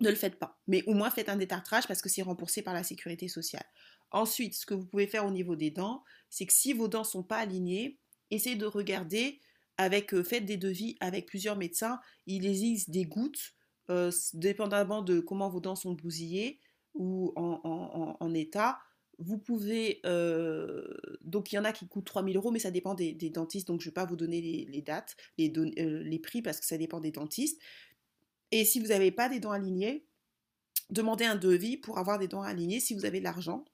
le 0.00 0.14
faites 0.14 0.38
pas. 0.38 0.58
Mais 0.66 0.82
au 0.86 0.94
moins 0.94 1.10
faites 1.10 1.28
un 1.28 1.36
détartrage 1.36 1.86
parce 1.86 2.02
que 2.02 2.08
c'est 2.08 2.22
remboursé 2.22 2.62
par 2.62 2.74
la 2.74 2.82
sécurité 2.82 3.28
sociale. 3.28 3.64
Ensuite, 4.10 4.54
ce 4.54 4.66
que 4.66 4.74
vous 4.74 4.86
pouvez 4.86 5.06
faire 5.06 5.24
au 5.24 5.30
niveau 5.30 5.54
des 5.54 5.70
dents, 5.70 6.02
c'est 6.30 6.46
que 6.46 6.52
si 6.52 6.72
vos 6.72 6.88
dents 6.88 7.04
sont 7.04 7.22
pas 7.22 7.38
alignées, 7.38 7.98
essayez 8.32 8.56
de 8.56 8.66
regarder 8.66 9.40
avec, 9.76 10.20
faites 10.22 10.44
des 10.44 10.56
devis 10.56 10.96
avec 10.98 11.26
plusieurs 11.26 11.56
médecins. 11.56 12.00
Il 12.26 12.44
existe 12.44 12.90
des 12.90 13.04
gouttes, 13.04 13.54
dépendamment 14.34 15.02
de 15.02 15.20
comment 15.20 15.48
vos 15.48 15.60
dents 15.60 15.76
sont 15.76 15.92
bousillées 15.92 16.58
ou 16.94 17.32
en 17.36 18.34
état 18.34 18.78
vous 19.20 19.38
pouvez. 19.38 20.00
Euh, 20.06 20.82
donc, 21.20 21.52
il 21.52 21.56
y 21.56 21.58
en 21.58 21.64
a 21.64 21.72
qui 21.72 21.86
coûtent 21.86 22.06
3000 22.06 22.36
euros, 22.36 22.50
mais 22.50 22.58
ça 22.58 22.70
dépend 22.70 22.94
des, 22.94 23.12
dentistes. 23.30 23.68
Donc, 23.68 23.80
je 23.80 23.86
ne 23.86 23.90
vais 23.90 23.94
pas 23.94 24.06
vous 24.06 24.16
donner 24.16 24.40
les, 24.40 24.82
dates, 24.82 25.16
les, 25.38 25.52
euh, 25.56 26.02
les, 26.02 26.18
prix, 26.18 26.42
parce 26.42 26.58
que 26.58 26.66
ça 26.66 26.78
dépend 26.78 27.00
des 27.00 27.10
dentistes. 27.12 27.60
Et 28.50 28.64
si 28.64 28.80
vous 28.80 28.88
n'avez 28.88 29.12
pas 29.12 29.28
des 29.28 29.38
dents 29.38 29.52
alignées, 29.52 30.06
demandez 30.88 31.26
un 31.26 31.36
devis 31.36 31.76
pour 31.76 31.98
avoir 31.98 32.18
des 32.18 32.28
dents 32.28 32.42
alignées 32.42 32.80
si 32.80 32.94
vous 32.94 33.04
avez 33.04 33.18
de 33.18 33.24
l'argent. 33.24 33.64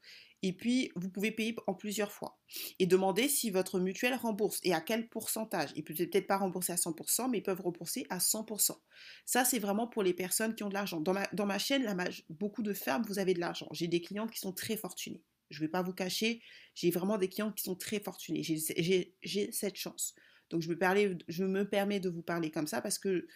Et 0.43 0.53
puis, 0.53 0.93
vous 0.97 1.09
pouvez 1.09 1.31
payer 1.31 1.57
en 1.67 1.75
plusieurs 1.75 2.13
fois. 2.13 2.39
Et 2.79 2.87
demandez 2.87 3.29
si 3.29 3.51
votre 3.51 3.81
mutuelle 3.81 4.15
rembourse 4.15 4.61
et 4.63 4.75
à 4.75 4.81
quel 4.81 5.09
pourcentage. 5.09 5.71
Ils 5.77 5.83
peuvent 5.83 5.97
peut-être 5.97 6.27
pas 6.27 6.37
rembourser 6.37 6.73
à 6.73 6.77
100%, 6.77 7.31
mais 7.31 7.39
ils 7.39 7.43
peuvent 7.43 7.61
rembourser 7.61 8.07
à 8.11 8.19
100%. 8.19 8.77
Ça, 9.25 9.45
c'est 9.45 9.59
vraiment 9.59 9.87
pour 9.87 10.03
les 10.03 10.15
personnes 10.15 10.55
qui 10.55 10.63
ont 10.63 10.69
de 10.69 10.75
l'argent. 10.75 11.01
Dans 11.01 11.15
ma, 11.15 11.27
dans 11.33 11.47
ma 11.47 11.59
chaîne, 11.59 11.87
beaucoup 12.29 12.63
de 12.63 12.75
femmes, 12.75 13.03
vous 13.09 13.19
avez 13.19 13.35
de 13.35 13.41
l'argent. 13.41 13.69
J'ai 13.73 13.89
des 13.89 14.01
clientes 14.01 14.31
qui 14.31 14.41
sont 14.41 14.53
très 14.53 14.77
fortunées. 14.77 15.23
Je 15.51 15.61
ne 15.61 15.67
vais 15.67 15.71
pas 15.71 15.83
vous 15.83 15.93
cacher, 15.93 16.43
j'ai 16.75 16.91
vraiment 16.91 17.19
des 17.19 17.29
clients 17.29 17.53
qui 17.53 17.63
sont 17.63 17.77
très 17.77 18.01
fortunés. 18.01 18.43
J'ai 18.43 19.53
cette 19.53 19.77
chance. 19.77 20.15
Donc 20.51 20.63
je 20.63 20.71
me, 20.71 21.19
je 21.29 21.45
me 21.45 21.69
permets 21.69 22.01
de 22.01 22.09
vous 22.09 22.23
parler 22.23 22.51
comme 22.51 22.67
ça 22.67 22.81
parce 22.81 22.99
que 22.99 23.27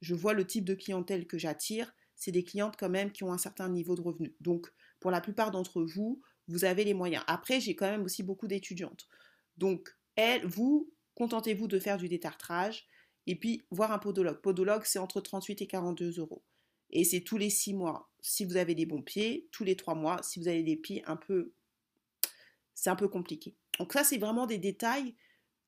je 0.00 0.14
vois 0.14 0.34
le 0.34 0.46
type 0.46 0.64
de 0.64 0.74
clientèle 0.74 1.26
que 1.26 1.38
j'attire. 1.38 1.94
C'est 2.14 2.32
des 2.32 2.44
clientes 2.44 2.76
quand 2.76 2.88
même 2.88 3.12
qui 3.12 3.24
ont 3.24 3.32
un 3.32 3.38
certain 3.38 3.68
niveau 3.68 3.94
de 3.94 4.00
revenu. 4.00 4.34
Donc 4.40 4.72
pour 5.00 5.10
la 5.10 5.20
plupart 5.20 5.50
d'entre 5.50 5.82
vous, 5.82 6.20
vous 6.48 6.64
avez 6.64 6.84
les 6.84 6.94
moyens. 6.94 7.22
Après, 7.26 7.60
j'ai 7.60 7.76
quand 7.76 7.90
même 7.90 8.04
aussi 8.04 8.22
beaucoup 8.22 8.46
d'étudiantes. 8.46 9.06
Donc, 9.56 9.94
elles, 10.16 10.44
vous, 10.46 10.90
contentez-vous 11.14 11.68
de 11.68 11.78
faire 11.78 11.98
du 11.98 12.08
détartrage 12.08 12.86
et 13.26 13.36
puis 13.36 13.62
voir 13.70 13.92
un 13.92 13.98
podologue. 13.98 14.40
Podologue, 14.40 14.84
c'est 14.84 14.98
entre 14.98 15.20
38 15.20 15.62
et 15.62 15.66
42 15.66 16.18
euros. 16.18 16.42
Et 16.90 17.04
c'est 17.04 17.20
tous 17.20 17.36
les 17.36 17.50
six 17.50 17.74
mois 17.74 18.10
si 18.20 18.44
vous 18.44 18.56
avez 18.56 18.74
des 18.74 18.86
bons 18.86 19.02
pieds, 19.02 19.48
tous 19.52 19.64
les 19.64 19.76
trois 19.76 19.94
mois 19.94 20.22
si 20.22 20.40
vous 20.40 20.48
avez 20.48 20.62
des 20.62 20.76
pieds 20.76 21.04
un 21.06 21.16
peu... 21.16 21.52
C'est 22.74 22.90
un 22.90 22.96
peu 22.96 23.08
compliqué. 23.08 23.56
Donc 23.78 23.92
ça, 23.92 24.04
c'est 24.04 24.18
vraiment 24.18 24.46
des 24.46 24.58
détails 24.58 25.14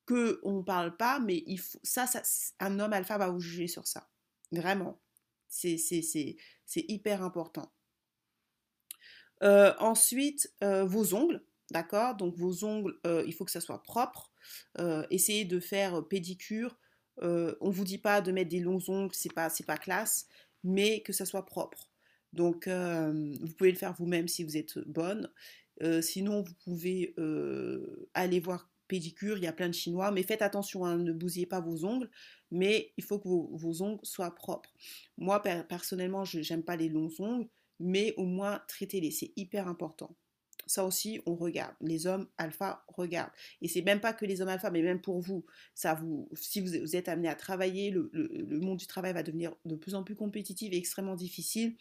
que 0.07 0.41
on 0.43 0.59
ne 0.59 0.63
parle 0.63 0.97
pas, 0.97 1.19
mais 1.19 1.43
il 1.47 1.59
faut, 1.59 1.79
ça, 1.83 2.07
ça, 2.07 2.23
un 2.61 2.79
homme 2.79 2.93
alpha 2.93 3.19
va 3.19 3.31
vous 3.31 3.41
juger 3.41 3.67
sur 3.67 3.87
ça. 3.87 4.09
Vraiment. 4.53 5.01
C'est 5.49 5.77
hyper 6.77 7.23
important. 7.23 7.73
Euh, 9.43 9.73
ensuite, 9.79 10.53
euh, 10.63 10.85
vos 10.85 11.15
ongles, 11.15 11.43
d'accord? 11.71 12.17
Donc 12.17 12.37
vos 12.37 12.65
ongles, 12.65 12.95
euh, 13.07 13.25
il 13.27 13.33
faut 13.33 13.45
que 13.45 13.51
ça 13.51 13.61
soit 13.61 13.83
propre. 13.83 14.33
essayez 15.11 15.45
de 15.45 15.61
faire 15.61 16.07
pédicure. 16.09 16.77
on 17.23 17.69
ne 17.69 17.73
vous 17.73 17.85
dit 17.85 17.99
pas 17.99 18.21
de 18.21 18.33
mettre 18.33 18.51
des 18.51 18.61
longs 18.61 18.83
ongles, 18.89 19.15
c'est 19.15 19.33
pas, 19.33 19.51
pas 19.67 19.77
classe 19.77 20.27
mais 20.63 21.01
que 21.01 21.13
ça 21.13 21.25
soit 21.25 21.47
propre. 21.47 21.91
Donc, 22.33 22.69
vous 22.69 23.55
pouvez 23.57 23.73
le 23.73 23.79
faire 23.79 23.95
vous-même 23.95 24.29
si 24.29 24.45
vous 24.45 24.57
êtes 24.57 24.79
bonne. 24.81 25.31
Sinon, 26.03 26.43
vous 26.43 26.55
pouvez 26.65 27.15
aller 28.15 28.41
voir 28.41 28.71
pédicure, 28.89 29.39
il 29.39 29.45
y 29.45 29.47
a 29.47 29.53
plein 29.53 29.69
de 29.69 29.75
chinois, 29.75 30.11
mais 30.11 30.25
faites 30.25 30.43
attention, 30.43 30.85
hein, 30.85 30.99
ne 30.99 31.13
bousillez 31.13 31.47
pas 31.47 31.61
vos 31.61 31.85
ongles, 31.85 32.11
mais 32.51 32.93
il 32.97 33.05
faut 33.05 33.21
que 33.21 33.29
vos, 33.29 33.83
ongles 33.83 34.01
soient 34.03 34.35
propres. 34.35 34.75
Moi, 35.17 35.41
personnellement, 35.41 36.25
je 36.25 36.41
n'aime 36.53 36.65
pas 36.65 36.77
les 36.77 36.89
longs 36.89 37.13
ongles, 37.21 37.49
mais 37.81 38.15
au 38.17 38.27
moins 38.27 38.63
traitez-les, 38.69 39.11
c'est 39.11 39.33
hyper 39.37 39.67
important. 39.67 40.15
Ça 40.67 40.85
aussi, 40.85 41.21
on 41.27 41.35
regarde. 41.35 41.75
Les 41.81 42.07
hommes 42.07 42.29
alpha 42.39 42.85
regardent. 42.87 43.33
Et 43.61 43.67
c'est 43.67 43.83
même 43.83 44.01
pas 44.01 44.13
que 44.13 44.25
les 44.25 44.41
hommes 44.41 44.51
alpha, 44.51 44.71
mais 44.71 44.83
même 44.83 45.01
pour 45.01 45.19
vous. 45.21 45.45
Ça 45.75 45.95
vous, 45.95 46.29
si 46.35 46.61
vous, 46.61 46.95
êtes 46.95 47.09
amené 47.09 47.29
à 47.29 47.35
travailler, 47.35 47.91
le, 47.91 48.61
monde 48.61 48.79
du 48.79 48.87
travail 48.87 49.13
va 49.13 49.25
devenir 49.25 49.57
de 49.65 49.75
plus 49.75 49.97
en 49.97 50.05
plus 50.05 50.15
compétitif 50.15 50.73
et 50.73 50.77
extrêmement 50.77 51.17
difficile. 51.17 51.75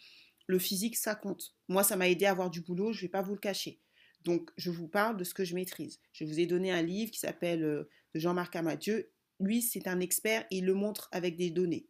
Le 0.47 0.57
physique, 0.57 0.97
ça 0.97 1.13
compte. 1.13 1.55
Moi, 1.67 1.83
ça 1.83 1.97
m'a 1.97 2.09
aidé 2.09 2.25
à 2.25 2.31
avoir 2.31 2.49
du 2.49 2.61
boulot, 2.61 2.91
je 2.91 3.01
vais 3.01 3.09
pas 3.09 3.21
vous 3.21 3.33
le 3.33 3.39
cacher. 3.39 3.79
Donc, 4.23 4.49
je 4.57 4.71
vous 4.71 4.87
parle 4.87 5.17
de 5.17 5.23
ce 5.23 5.35
que 5.35 5.43
je 5.43 5.53
maîtrise. 5.53 5.99
Je 6.11 6.25
vous 6.25 6.39
ai 6.39 6.47
donné 6.47 6.71
un 6.71 6.81
livre 6.81 7.11
qui 7.11 7.19
s'appelle 7.19 7.63
euh, 7.63 7.89
de 8.15 8.19
Jean-Marc 8.19 8.55
Amadieu. 8.55 9.11
Lui, 9.39 9.61
c'est 9.61 9.87
un 9.87 9.99
expert 9.99 10.45
il 10.49 10.65
le 10.65 10.73
montre 10.73 11.09
avec 11.11 11.37
des 11.37 11.51
données. 11.51 11.88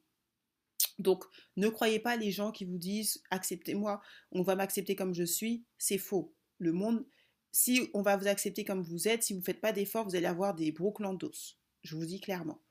Donc, 1.00 1.24
ne 1.56 1.70
croyez 1.70 2.00
pas 2.00 2.16
les 2.16 2.32
gens 2.32 2.52
qui 2.52 2.66
vous 2.66 2.78
disent 2.78 3.24
acceptez-moi, 3.32 4.02
on 4.32 4.44
va 4.44 4.56
m'accepter 4.56 4.96
comme 4.96 5.16
je 5.16 5.24
suis. 5.24 5.66
C'est 5.78 5.98
faux 5.98 6.36
le 6.60 6.74
monde, 6.74 7.06
si 7.52 7.90
on 7.94 8.02
va 8.02 8.16
vous 8.16 8.28
accepter 8.28 8.64
comme 8.64 8.82
vous 8.82 9.08
êtes, 9.08 9.24
si 9.24 9.34
vous 9.34 9.40
ne 9.40 9.44
faites 9.46 9.62
pas 9.62 9.72
d'efforts, 9.72 10.06
vous 10.06 10.16
allez 10.16 10.28
avoir 10.28 10.54
des 10.54 10.72
d'os. 10.72 11.58
Je 11.82 11.96
vous 11.96 12.06
dis 12.06 12.20
clairement. 12.20 12.62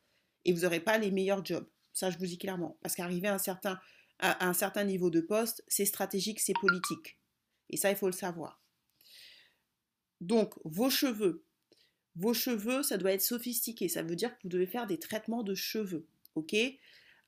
Et 0.44 0.52
vous 0.52 0.60
n'aurez 0.60 0.80
pas 0.80 0.98
les 0.98 1.10
meilleurs 1.10 1.44
jobs. 1.44 1.68
Ça, 1.92 2.10
je 2.10 2.18
vous 2.18 2.26
dis 2.26 2.38
clairement. 2.38 2.78
Parce 2.82 2.94
qu'arriver 2.94 3.28
à 3.28 3.38
un 4.46 4.52
certain 4.52 4.84
niveau 4.84 5.10
de 5.10 5.20
poste, 5.20 5.64
c'est 5.66 5.84
stratégique, 5.84 6.40
c'est 6.40 6.54
politique. 6.60 7.18
Et 7.70 7.76
ça, 7.76 7.90
il 7.90 7.96
faut 7.96 8.06
le 8.06 8.12
savoir. 8.12 8.62
Donc, 10.20 10.54
vos 10.64 10.90
cheveux. 10.90 11.44
Vos 12.14 12.34
cheveux, 12.34 12.82
ça 12.82 12.98
doit 12.98 13.12
être 13.12 13.22
sophistiqué. 13.22 13.88
Ça 13.88 14.02
veut 14.02 14.16
dire 14.16 14.36
que 14.36 14.42
vous 14.44 14.48
devez 14.48 14.66
faire 14.66 14.86
des 14.86 14.98
traitements 14.98 15.42
de 15.42 15.54
cheveux. 15.54 16.06
OK? 16.34 16.54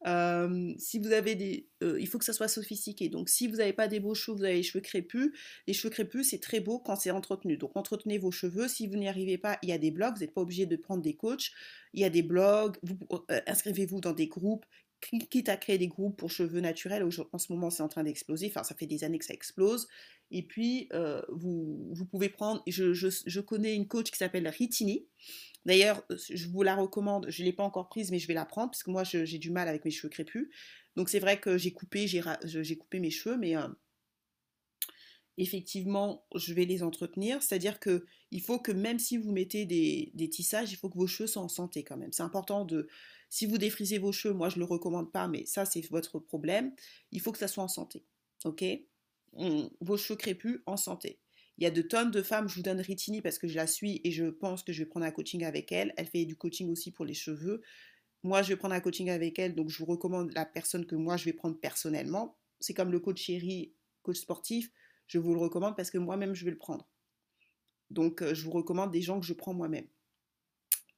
Si 0.05 0.99
vous 0.99 1.13
avez 1.13 1.35
des, 1.35 1.69
il 1.83 2.07
faut 2.07 2.19
que 2.19 2.25
ça 2.25 2.33
soit 2.33 2.49
sophistiqué. 2.49 3.09
Donc, 3.09 3.29
si 3.29 3.49
vous 3.49 3.57
n'avez 3.57 3.73
pas 3.73 3.89
des 3.89 4.01
beaux 4.01 4.15
cheveux, 4.15 4.37
vous 4.37 4.45
avez 4.45 4.57
les 4.57 4.63
cheveux 4.63 4.83
crépus. 4.83 5.33
Les 5.67 5.75
cheveux 5.75 5.91
crépus, 5.91 6.31
c'est 6.31 6.41
très 6.41 6.61
beau 6.61 6.79
quand 6.79 6.97
c'est 6.97 7.11
entretenu. 7.11 7.57
Donc, 7.57 7.77
entretenez 7.77 8.19
vos 8.19 8.31
cheveux. 8.31 8.69
Si 8.69 8.87
vous 8.87 8.97
n'y 8.97 9.09
arrivez 9.09 9.39
pas, 9.39 9.59
il 9.63 9.69
y 9.69 9.73
a 9.73 9.79
des 9.79 9.91
blogs. 9.91 10.15
Vous 10.15 10.21
n'êtes 10.21 10.35
pas 10.35 10.41
obligé 10.41 10.67
de 10.67 10.77
prendre 10.77 11.03
des 11.03 11.15
coachs. 11.15 11.51
Il 11.93 12.01
y 12.01 12.05
a 12.05 12.11
des 12.11 12.23
blogs. 12.23 12.77
Vous, 12.83 12.99
inscrivez-vous 13.47 14.01
dans 14.01 14.13
des 14.13 14.27
groupes. 14.27 14.65
Quitte 15.01 15.49
à 15.49 15.57
créer 15.57 15.79
des 15.79 15.89
groupes 15.89 16.17
pour 16.19 16.31
cheveux 16.31 16.61
naturels. 16.61 17.07
En 17.33 17.39
ce 17.39 17.53
moment, 17.53 17.71
c'est 17.71 17.83
en 17.83 17.89
train 17.89 18.05
d'exploser. 18.05 18.49
Enfin, 18.49 18.63
ça 18.63 18.75
fait 18.75 18.87
des 18.87 19.03
années 19.05 19.19
que 19.19 19.25
ça 19.25 19.35
explose. 19.35 19.89
Et 20.31 20.43
puis, 20.43 20.89
vous, 21.29 21.89
vous, 21.93 22.05
pouvez 22.05 22.29
prendre. 22.29 22.63
Je, 22.67 23.41
connais 23.41 23.75
une 23.75 23.89
coach 23.89 24.11
qui 24.11 24.19
s'appelle 24.19 24.47
Ritini. 24.47 25.07
D'ailleurs, 25.67 26.03
euh, 26.11 26.17
je 26.17 26.49
vous 26.49 26.63
la 26.63 26.75
recommande, 26.75 27.27
je 27.29 27.43
ne 27.43 27.47
l'ai 27.47 27.53
pas 27.53 27.65
encore 27.65 27.89
prise, 27.89 28.11
mais 28.11 28.19
je 28.19 28.27
vais 28.27 28.35
la 28.35 28.47
prendre, 28.47 28.71
parce 28.71 28.83
que 28.83 28.91
moi, 28.91 29.05
j'ai 29.05 29.39
du 29.39 29.51
mal 29.51 29.69
avec 29.69 29.85
mes 29.85 29.91
cheveux 29.91 30.09
crépus. 30.09 30.49
Donc 30.97 31.09
c'est 31.09 31.21
vrai 31.21 31.39
que 31.39 31.57
j'ai 31.57 31.73
coupé, 31.73 32.07
j'ai 32.09 32.77
coupé 32.77 32.99
mes 32.99 33.11
cheveux, 33.11 33.37
mais 33.37 33.57
euh, 33.57 33.69
effectivement, 35.41 36.27
je 36.35 36.53
vais 36.53 36.67
les 36.67 36.83
entretenir. 36.83 37.43
C'est-à-dire 37.43 37.81
que 37.81 38.05
il 38.31 38.43
faut 38.43 38.59
que 38.59 38.73
même 38.73 38.99
si 38.99 39.17
vous 39.17 39.33
mettez 39.33 39.65
des, 39.65 40.31
tissages, 40.31 40.71
il 40.71 40.77
faut 40.77 40.91
que 40.91 40.99
vos 40.99 41.07
cheveux 41.07 41.27
soient 41.27 41.43
en 41.43 41.49
santé 41.49 41.83
quand 41.83 41.97
même. 41.97 42.13
C'est 42.13 42.23
important 42.23 42.65
de... 42.65 42.89
Si 43.31 43.47
vous 43.47 43.59
défrisez 43.59 43.99
vos 43.99 44.13
cheveux, 44.13 44.35
moi 44.35 44.49
je 44.49 44.57
ne 44.57 44.61
le 44.61 44.67
recommande 44.67 45.11
pas, 45.11 45.29
mais 45.29 45.47
ça 45.47 45.65
c'est 45.65 45.81
votre 45.91 46.19
problème. 46.19 46.73
Il 47.11 47.21
faut 47.21 47.33
que 47.33 47.39
ça 47.39 47.49
soit 47.49 47.65
en 47.65 47.69
santé. 47.69 48.05
Ok? 48.45 48.65
Vos 49.81 49.97
cheveux 49.97 50.17
crépus 50.17 50.61
en 50.67 50.77
santé. 50.77 51.19
Il 51.59 51.65
y 51.65 51.67
a 51.67 51.71
de 51.71 51.83
tonnes 51.83 52.11
de 52.11 52.23
femmes, 52.23 52.49
je 52.49 52.57
vous 52.57 52.63
donne 52.63 52.81
Ritini 52.81 53.23
parce 53.23 53.39
que 53.39 53.49
je 53.49 53.55
la 53.55 53.67
suis 53.67 54.01
et 54.05 54.11
je 54.11 54.25
pense 54.27 54.63
que 54.63 54.73
je 54.73 54.83
vais 54.83 54.89
prendre 54.89 55.07
un 55.07 55.11
coaching 55.11 55.45
avec 55.45 55.73
elle. 55.73 55.95
Elle 55.97 56.07
fait 56.07 56.25
du 56.25 56.37
coaching 56.37 56.71
aussi 56.71 56.91
pour 56.91 57.05
les 57.05 57.15
cheveux. 57.15 57.63
Moi, 58.23 58.43
je 58.43 58.49
vais 58.49 58.57
prendre 58.57 58.75
un 58.75 58.81
coaching 58.81 59.09
avec 59.09 59.39
elle, 59.39 59.55
donc 59.55 59.71
je 59.71 59.79
vous 59.79 59.87
recommande 59.87 60.33
la 60.35 60.45
personne 60.45 60.85
que 60.85 60.95
moi 60.95 61.17
je 61.17 61.25
vais 61.25 61.33
prendre 61.33 61.59
personnellement. 61.59 62.37
C'est 62.61 62.75
comme 62.75 62.93
le 62.93 63.01
coach 63.01 63.23
chéri, 63.23 63.73
coach 64.03 64.19
sportif, 64.19 64.71
je 65.11 65.19
vous 65.19 65.35
le 65.35 65.41
recommande 65.41 65.77
parce 65.77 65.91
que 65.91 65.99
moi-même 65.99 66.35
je 66.35 66.45
vais 66.45 66.53
le 66.53 66.59
prendre. 66.59 66.89
Donc, 67.91 68.23
euh, 68.23 68.33
je 68.33 68.45
vous 68.45 68.53
recommande 68.53 68.93
des 68.93 69.03
gens 69.03 69.19
que 69.19 69.27
je 69.27 69.33
prends 69.33 69.53
moi-même. 69.53 69.87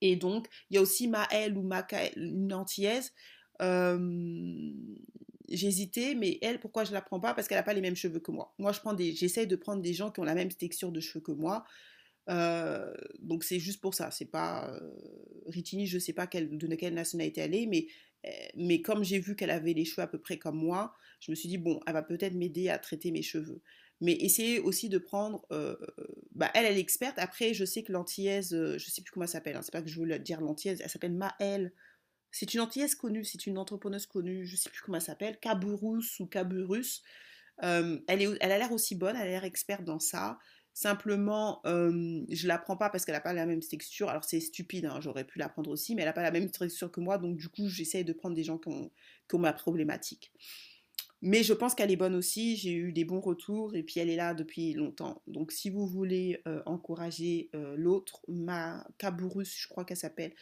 Et 0.03 0.17
donc, 0.17 0.49
il 0.69 0.75
y 0.75 0.79
a 0.79 0.83
aussi 0.83 1.09
Maëlle 1.09 1.57
ou 1.57 1.63
Macaël, 1.63 2.13
une 2.17 2.53
antillaise. 2.53 3.15
Euh, 3.63 4.71
j'hésitais, 5.49 6.15
mais 6.15 6.39
elle, 6.43 6.61
pourquoi 6.61 6.85
je 6.85 6.93
la 6.93 7.01
prends 7.01 7.21
pas? 7.21 7.33
Parce 7.33 7.49
qu'elle 7.49 7.57
n'a 7.57 7.63
pas 7.63 7.73
les 7.73 7.81
mêmes 7.81 7.97
cheveux 7.97 8.21
que 8.21 8.31
moi. 8.31 8.55
Moi, 8.59 8.73
je 8.73 8.81
de 9.45 9.57
prendre 9.57 9.81
des 9.81 9.95
gens 9.95 10.11
qui 10.11 10.21
ont 10.21 10.25
la 10.25 10.35
même 10.35 10.53
texture 10.53 10.93
de 10.93 11.01
cheveux 11.01 11.23
que 11.23 11.33
moi. 11.33 11.65
Euh, 12.29 12.93
donc 13.19 13.45
c'est 13.45 13.61
juste 13.61 13.81
pour 13.81 13.95
ça. 13.95 14.11
C'est 14.11 14.31
pas 14.31 14.79
Ritini, 15.47 15.87
je 15.87 15.99
sais 15.99 16.13
pas 16.13 16.27
de 16.27 16.75
quelle 16.75 16.95
nationalité 16.95 17.41
elle 17.41 17.55
est, 17.55 17.67
mais 17.67 17.87
mais 18.55 18.81
comme 18.83 19.03
j'ai 19.03 19.19
vu 19.19 19.35
qu'elle 19.35 19.51
avait 19.51 19.73
les 19.73 19.85
cheveux 19.85 20.03
à 20.03 20.07
peu 20.07 20.19
près 20.19 20.39
comme 20.39 20.57
moi, 20.57 20.95
je 21.19 21.33
me 21.33 21.37
suis 21.37 21.49
dit 21.49 21.59
bon, 21.59 21.81
elle 21.87 21.95
va 21.95 22.03
peut-être 22.03 22.35
m'aider 22.35 22.69
à 22.69 22.79
traiter 22.79 23.11
mes 23.11 23.23
cheveux. 23.23 23.61
Mais 24.03 24.13
essayez 24.13 24.61
aussi 24.61 24.91
de 24.91 24.99
prendre. 24.99 25.47
bah, 26.35 26.51
elle, 26.55 26.67
elle 26.67 26.77
est 26.77 26.81
experte. 26.81 27.19
Après, 27.19 27.55
je 27.55 27.65
sais 27.65 27.83
que 27.83 27.93
l'antillaise, 27.93 28.51
je 28.51 28.91
sais 28.91 29.01
plus 29.01 29.11
comment 29.13 29.25
elle 29.25 29.31
s'appelle. 29.31 29.57
Hein, 29.57 29.63
c'est 29.63 29.73
pas 29.73 29.81
que 29.81 29.89
je 29.89 29.99
veux 29.99 30.19
dire 30.19 30.41
l'antillaise. 30.41 30.81
Elle 30.83 30.91
s'appelle 30.91 31.15
Maëlle 31.15 31.73
c'est 32.33 32.55
une 32.55 32.61
antillaise 32.61 32.95
connue, 32.95 33.25
c'est 33.25 33.47
une 33.47 33.59
entrepreneuse 33.59 34.07
connue, 34.07 34.47
je 34.47 34.57
sais 34.57 34.71
plus 34.71 34.81
comment 34.81 34.97
elle 34.97 35.03
s'appelle, 35.03 35.39
Caburus 35.39 36.19
ou 36.19 36.27
Caburus. 36.27 37.03
Euh, 37.63 38.01
elle, 38.09 38.23
est, 38.23 38.39
elle 38.41 38.53
a 38.53 38.59
l'air 38.59 38.73
aussi 38.73 38.95
bonne, 38.95 39.15
elle 39.15 39.29
a 39.29 39.31
l'air 39.31 39.45
experte 39.45 39.85
dans 39.85 40.01
ça. 40.01 40.39
Simplement, 40.73 41.61
euh, 41.67 42.23
je 42.31 42.49
la 42.49 42.57
prends 42.57 42.79
pas 42.79 42.89
parce 42.89 43.05
qu'elle 43.05 43.15
n'a 43.15 43.21
pas 43.21 43.35
la 43.35 43.45
même 43.45 43.61
texture. 43.61 44.09
Alors 44.09 44.25
c'est 44.25 44.41
stupide, 44.41 44.87
hein, 44.87 44.99
j'aurais 45.03 45.25
pu 45.25 45.39
la 45.39 45.51
prendre 45.51 45.71
aussi, 45.71 45.95
mais 45.95 46.01
elle 46.01 46.09
n'a 46.09 46.15
pas 46.15 46.23
la 46.23 46.31
même 46.31 46.51
texture 46.51 46.91
que 46.91 47.01
moi. 47.01 47.19
Donc 47.19 47.37
du 47.37 47.51
coup, 47.51 47.69
j'essaye 47.69 48.05
de 48.05 48.15
prendre 48.15 48.35
des 48.35 48.45
gens 48.45 48.57
qui 48.57 48.71
ont, 48.71 48.91
ma 49.39 49.53
problématique. 49.53 50.33
Mais 51.23 51.43
je 51.43 51.53
pense 51.53 51.75
qu'elle 51.75 51.91
est 51.91 51.97
bonne 51.97 52.15
aussi. 52.15 52.57
J'ai 52.57 52.73
eu 52.73 52.93
des 52.93 53.05
bons 53.05 53.21
retours 53.21 53.75
et 53.75 53.83
puis 53.83 54.01
elle 54.01 54.11
est 54.11 54.17
là 54.17 54.35
depuis 54.35 54.75
longtemps. 54.75 55.23
Donc 55.27 55.53
si 55.53 55.71
vous 55.71 55.87
voulez 55.87 56.43
euh, 56.47 56.63
encourager 56.67 57.49
euh, 57.55 57.77
l'autre, 57.77 58.21
ma 58.29 58.87
Caburus, 58.99 59.57
je 59.57 59.69
crois 59.69 59.85
qu'elle 59.85 59.97
s'appelle, 59.97 60.35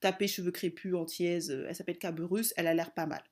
tapez 0.00 0.28
cheveux 0.28 0.52
crépus, 0.52 0.94
antillaise, 0.94 1.50
elle 1.50 1.74
s'appelle 1.74 1.98
Caburus, 1.98 2.54
elle 2.56 2.68
a 2.68 2.74
l'air 2.74 2.94
pas 2.94 3.06
mal. 3.06 3.22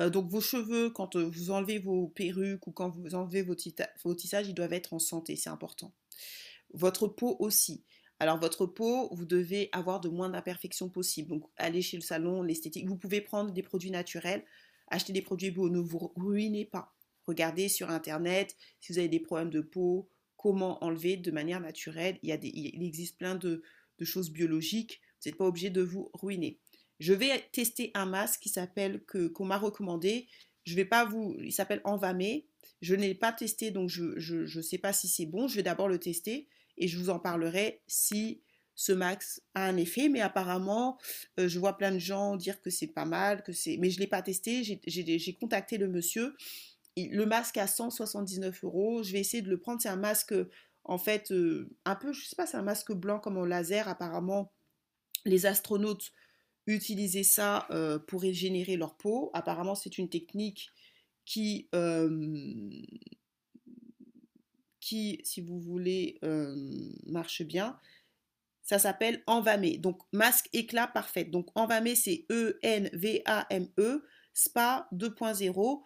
Euh, 0.00 0.10
donc 0.10 0.28
vos 0.28 0.40
cheveux, 0.40 0.90
quand 0.90 1.16
euh, 1.16 1.24
vous 1.24 1.50
enlevez 1.50 1.78
vos 1.78 2.08
perruques 2.08 2.66
ou 2.66 2.72
quand 2.72 2.90
vous 2.90 3.14
enlevez 3.14 3.42
vos, 3.42 3.54
tissages, 3.54 4.48
ils 4.48 4.54
doivent 4.54 4.72
être 4.72 4.94
en 4.94 4.98
santé, 4.98 5.36
c'est 5.36 5.50
important. 5.50 5.92
Votre 6.72 7.06
peau 7.06 7.36
aussi. 7.38 7.84
Alors 8.18 8.38
votre 8.38 8.66
peau, 8.66 9.08
vous 9.14 9.26
devez 9.26 9.68
avoir 9.72 10.00
de 10.00 10.08
moins 10.08 10.30
d'imperfections 10.30 10.88
possible. 10.88 11.28
Donc 11.28 11.44
allez 11.56 11.82
chez 11.82 11.96
le 11.96 12.02
salon, 12.02 12.42
l'esthétique. 12.42 12.86
Vous 12.88 12.96
pouvez 12.96 13.20
prendre 13.20 13.52
des 13.52 13.62
produits 13.62 13.90
naturels, 13.90 14.44
acheter 14.90 15.12
des 15.12 15.22
produits 15.22 15.50
beaux, 15.50 15.70
ne 15.70 15.78
vous 15.78 16.12
ruinez 16.16 16.64
pas. 16.64 16.94
Regardez 17.26 17.68
sur 17.68 17.90
internet 17.90 18.56
si 18.80 18.92
vous 18.92 18.98
avez 18.98 19.08
des 19.08 19.20
problèmes 19.20 19.50
de 19.50 19.60
peau, 19.60 20.08
comment 20.36 20.82
enlever 20.82 21.16
de 21.16 21.30
manière 21.30 21.60
naturelle. 21.60 22.18
Il, 22.22 22.30
y 22.30 22.86
existe 22.86 23.18
plein 23.18 23.34
de, 23.34 23.62
choses 24.02 24.30
biologiques. 24.30 25.00
Vous 25.22 25.28
n'êtes 25.28 25.38
pas 25.38 25.46
obligé 25.46 25.70
de 25.70 25.82
vous 25.82 26.10
ruiner. 26.14 26.58
Je 26.98 27.12
vais 27.12 27.48
tester 27.52 27.90
un 27.94 28.06
masque 28.06 28.40
qui 28.40 28.48
s'appelle 28.48 29.02
qu'on 29.04 29.44
m'a 29.44 29.58
recommandé. 29.58 30.26
Je 30.64 30.74
vais 30.74 30.84
pas 30.84 31.04
vous, 31.04 31.36
il 31.40 31.52
s'appelle 31.52 31.80
Envamé. 31.84 32.46
Je 32.80 32.94
n'ai 32.94 33.14
pas 33.14 33.32
testé 33.32 33.70
donc 33.70 33.90
je 33.90 34.56
ne 34.58 34.62
sais 34.62 34.78
pas 34.78 34.92
si 34.92 35.08
c'est 35.08 35.26
bon. 35.26 35.46
Je 35.46 35.56
vais 35.56 35.62
d'abord 35.62 35.88
le 35.88 35.98
tester 35.98 36.48
et 36.78 36.88
je 36.88 36.98
vous 36.98 37.10
en 37.10 37.18
parlerai 37.18 37.82
si 37.86 38.42
ce 38.80 38.92
max 38.92 39.42
a 39.54 39.66
un 39.66 39.76
effet, 39.76 40.08
mais 40.08 40.22
apparemment, 40.22 40.96
euh, 41.38 41.48
je 41.48 41.58
vois 41.58 41.76
plein 41.76 41.92
de 41.92 41.98
gens 41.98 42.36
dire 42.36 42.62
que 42.62 42.70
c'est 42.70 42.86
pas 42.86 43.04
mal, 43.04 43.44
mais 43.78 43.90
je 43.90 44.00
l'ai 44.00 44.06
pas 44.06 44.22
testé. 44.22 44.62
J'ai 44.64 45.34
contacté 45.34 45.76
le 45.76 45.86
monsieur. 45.86 46.34
Le 46.96 47.26
masque 47.26 47.58
à 47.58 47.66
179 47.66 48.64
euros. 48.64 49.02
Je 49.02 49.12
vais 49.12 49.20
essayer 49.20 49.42
de 49.42 49.50
le 49.50 49.60
prendre. 49.60 49.82
C'est 49.82 49.90
un 49.90 49.96
masque, 49.96 50.32
en 50.84 50.96
fait, 50.96 51.30
euh, 51.30 51.68
un 51.84 51.94
peu, 51.94 52.14
je 52.14 52.24
sais 52.24 52.36
pas, 52.36 52.46
c'est 52.46 52.56
un 52.56 52.62
masque 52.62 52.92
blanc 52.92 53.20
comme 53.20 53.36
en 53.36 53.44
laser. 53.44 53.86
Apparemment, 53.86 54.50
les 55.26 55.44
astronautes 55.44 56.12
utiliser 56.66 57.22
ça 57.22 57.66
euh, 57.70 57.98
pour 57.98 58.22
régénérer 58.22 58.78
leur 58.78 58.96
peau. 58.96 59.30
Apparemment, 59.34 59.74
c'est 59.74 59.98
une 59.98 60.08
technique 60.08 60.70
qui, 61.26 61.68
si 64.80 65.40
vous 65.42 65.60
voulez, 65.60 66.18
marche 67.04 67.42
bien. 67.42 67.78
Ça 68.70 68.78
s'appelle 68.78 69.24
Envamé. 69.26 69.78
Donc, 69.78 70.00
masque 70.12 70.48
éclat 70.52 70.86
parfait. 70.86 71.24
Donc, 71.24 71.48
Envamé, 71.56 71.96
c'est 71.96 72.24
E-N-V-A-M-E, 72.30 73.82
e, 73.82 74.04
SPA 74.32 74.86
2.0. 74.92 75.82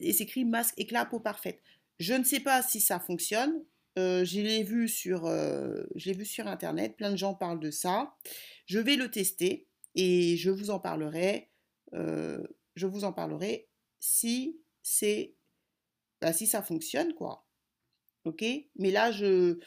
Et 0.00 0.12
s'écrit 0.12 0.44
masque 0.44 0.74
éclat 0.76 1.06
peau 1.06 1.20
parfaite. 1.20 1.62
Je 1.98 2.12
ne 2.12 2.24
sais 2.24 2.40
pas 2.40 2.60
si 2.60 2.82
ça 2.82 3.00
fonctionne. 3.00 3.64
je 3.96 4.42
l'ai 4.42 4.62
vu 4.62 4.88
sur, 4.88 5.26
vu 5.96 6.24
sur 6.26 6.46
internet. 6.48 6.98
Plein 6.98 7.12
de 7.12 7.16
gens 7.16 7.32
parlent 7.32 7.60
de 7.60 7.70
ça. 7.70 8.14
Je 8.66 8.78
vais 8.78 8.96
le 8.96 9.10
tester 9.10 9.66
et 9.94 10.36
je 10.36 10.50
vous 10.50 10.68
en 10.68 10.80
parlerai, 10.80 11.50
euh, 11.94 12.46
je 12.74 12.86
vous 12.86 13.04
en 13.04 13.14
parlerai 13.14 13.70
si 14.00 14.60
c'est, 14.82 15.34
bah, 16.20 16.34
si 16.34 16.46
ça 16.46 16.62
fonctionne 16.62 17.14
quoi. 17.14 17.46
Ok? 18.26 18.44
Mais 18.76 18.90
là 18.90 19.12
je 19.12 19.60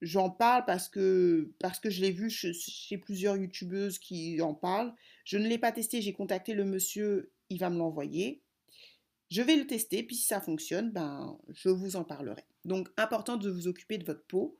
j'en 0.00 0.30
parle 0.30 0.64
parce 0.64 0.88
que 0.88 1.52
parce 1.58 1.80
que 1.80 1.90
je 1.90 2.00
l'ai 2.00 2.10
vu 2.10 2.30
chez, 2.30 2.98
plusieurs 2.98 3.36
youtubeuses 3.36 3.98
qui 3.98 4.40
en 4.40 4.54
parlent. 4.54 4.94
Je 5.24 5.38
ne 5.38 5.46
l'ai 5.48 5.58
pas 5.58 5.72
testé, 5.72 6.00
j'ai 6.00 6.12
contacté 6.12 6.54
le 6.54 6.64
monsieur, 6.64 7.32
il 7.50 7.58
va 7.58 7.70
me 7.70 7.78
l'envoyer. 7.78 8.42
Je 9.30 9.42
vais 9.42 9.56
le 9.56 9.66
tester, 9.66 10.02
puis 10.02 10.16
si 10.16 10.26
ça 10.26 10.40
fonctionne, 10.40 10.90
ben, 10.90 11.38
je 11.50 11.68
vous 11.68 11.96
en 11.96 12.04
parlerai. 12.04 12.44
Donc, 12.64 12.88
important 12.96 13.36
de 13.36 13.50
vous 13.50 13.68
occuper 13.68 13.98
de 13.98 14.04
votre 14.04 14.24
peau. 14.24 14.58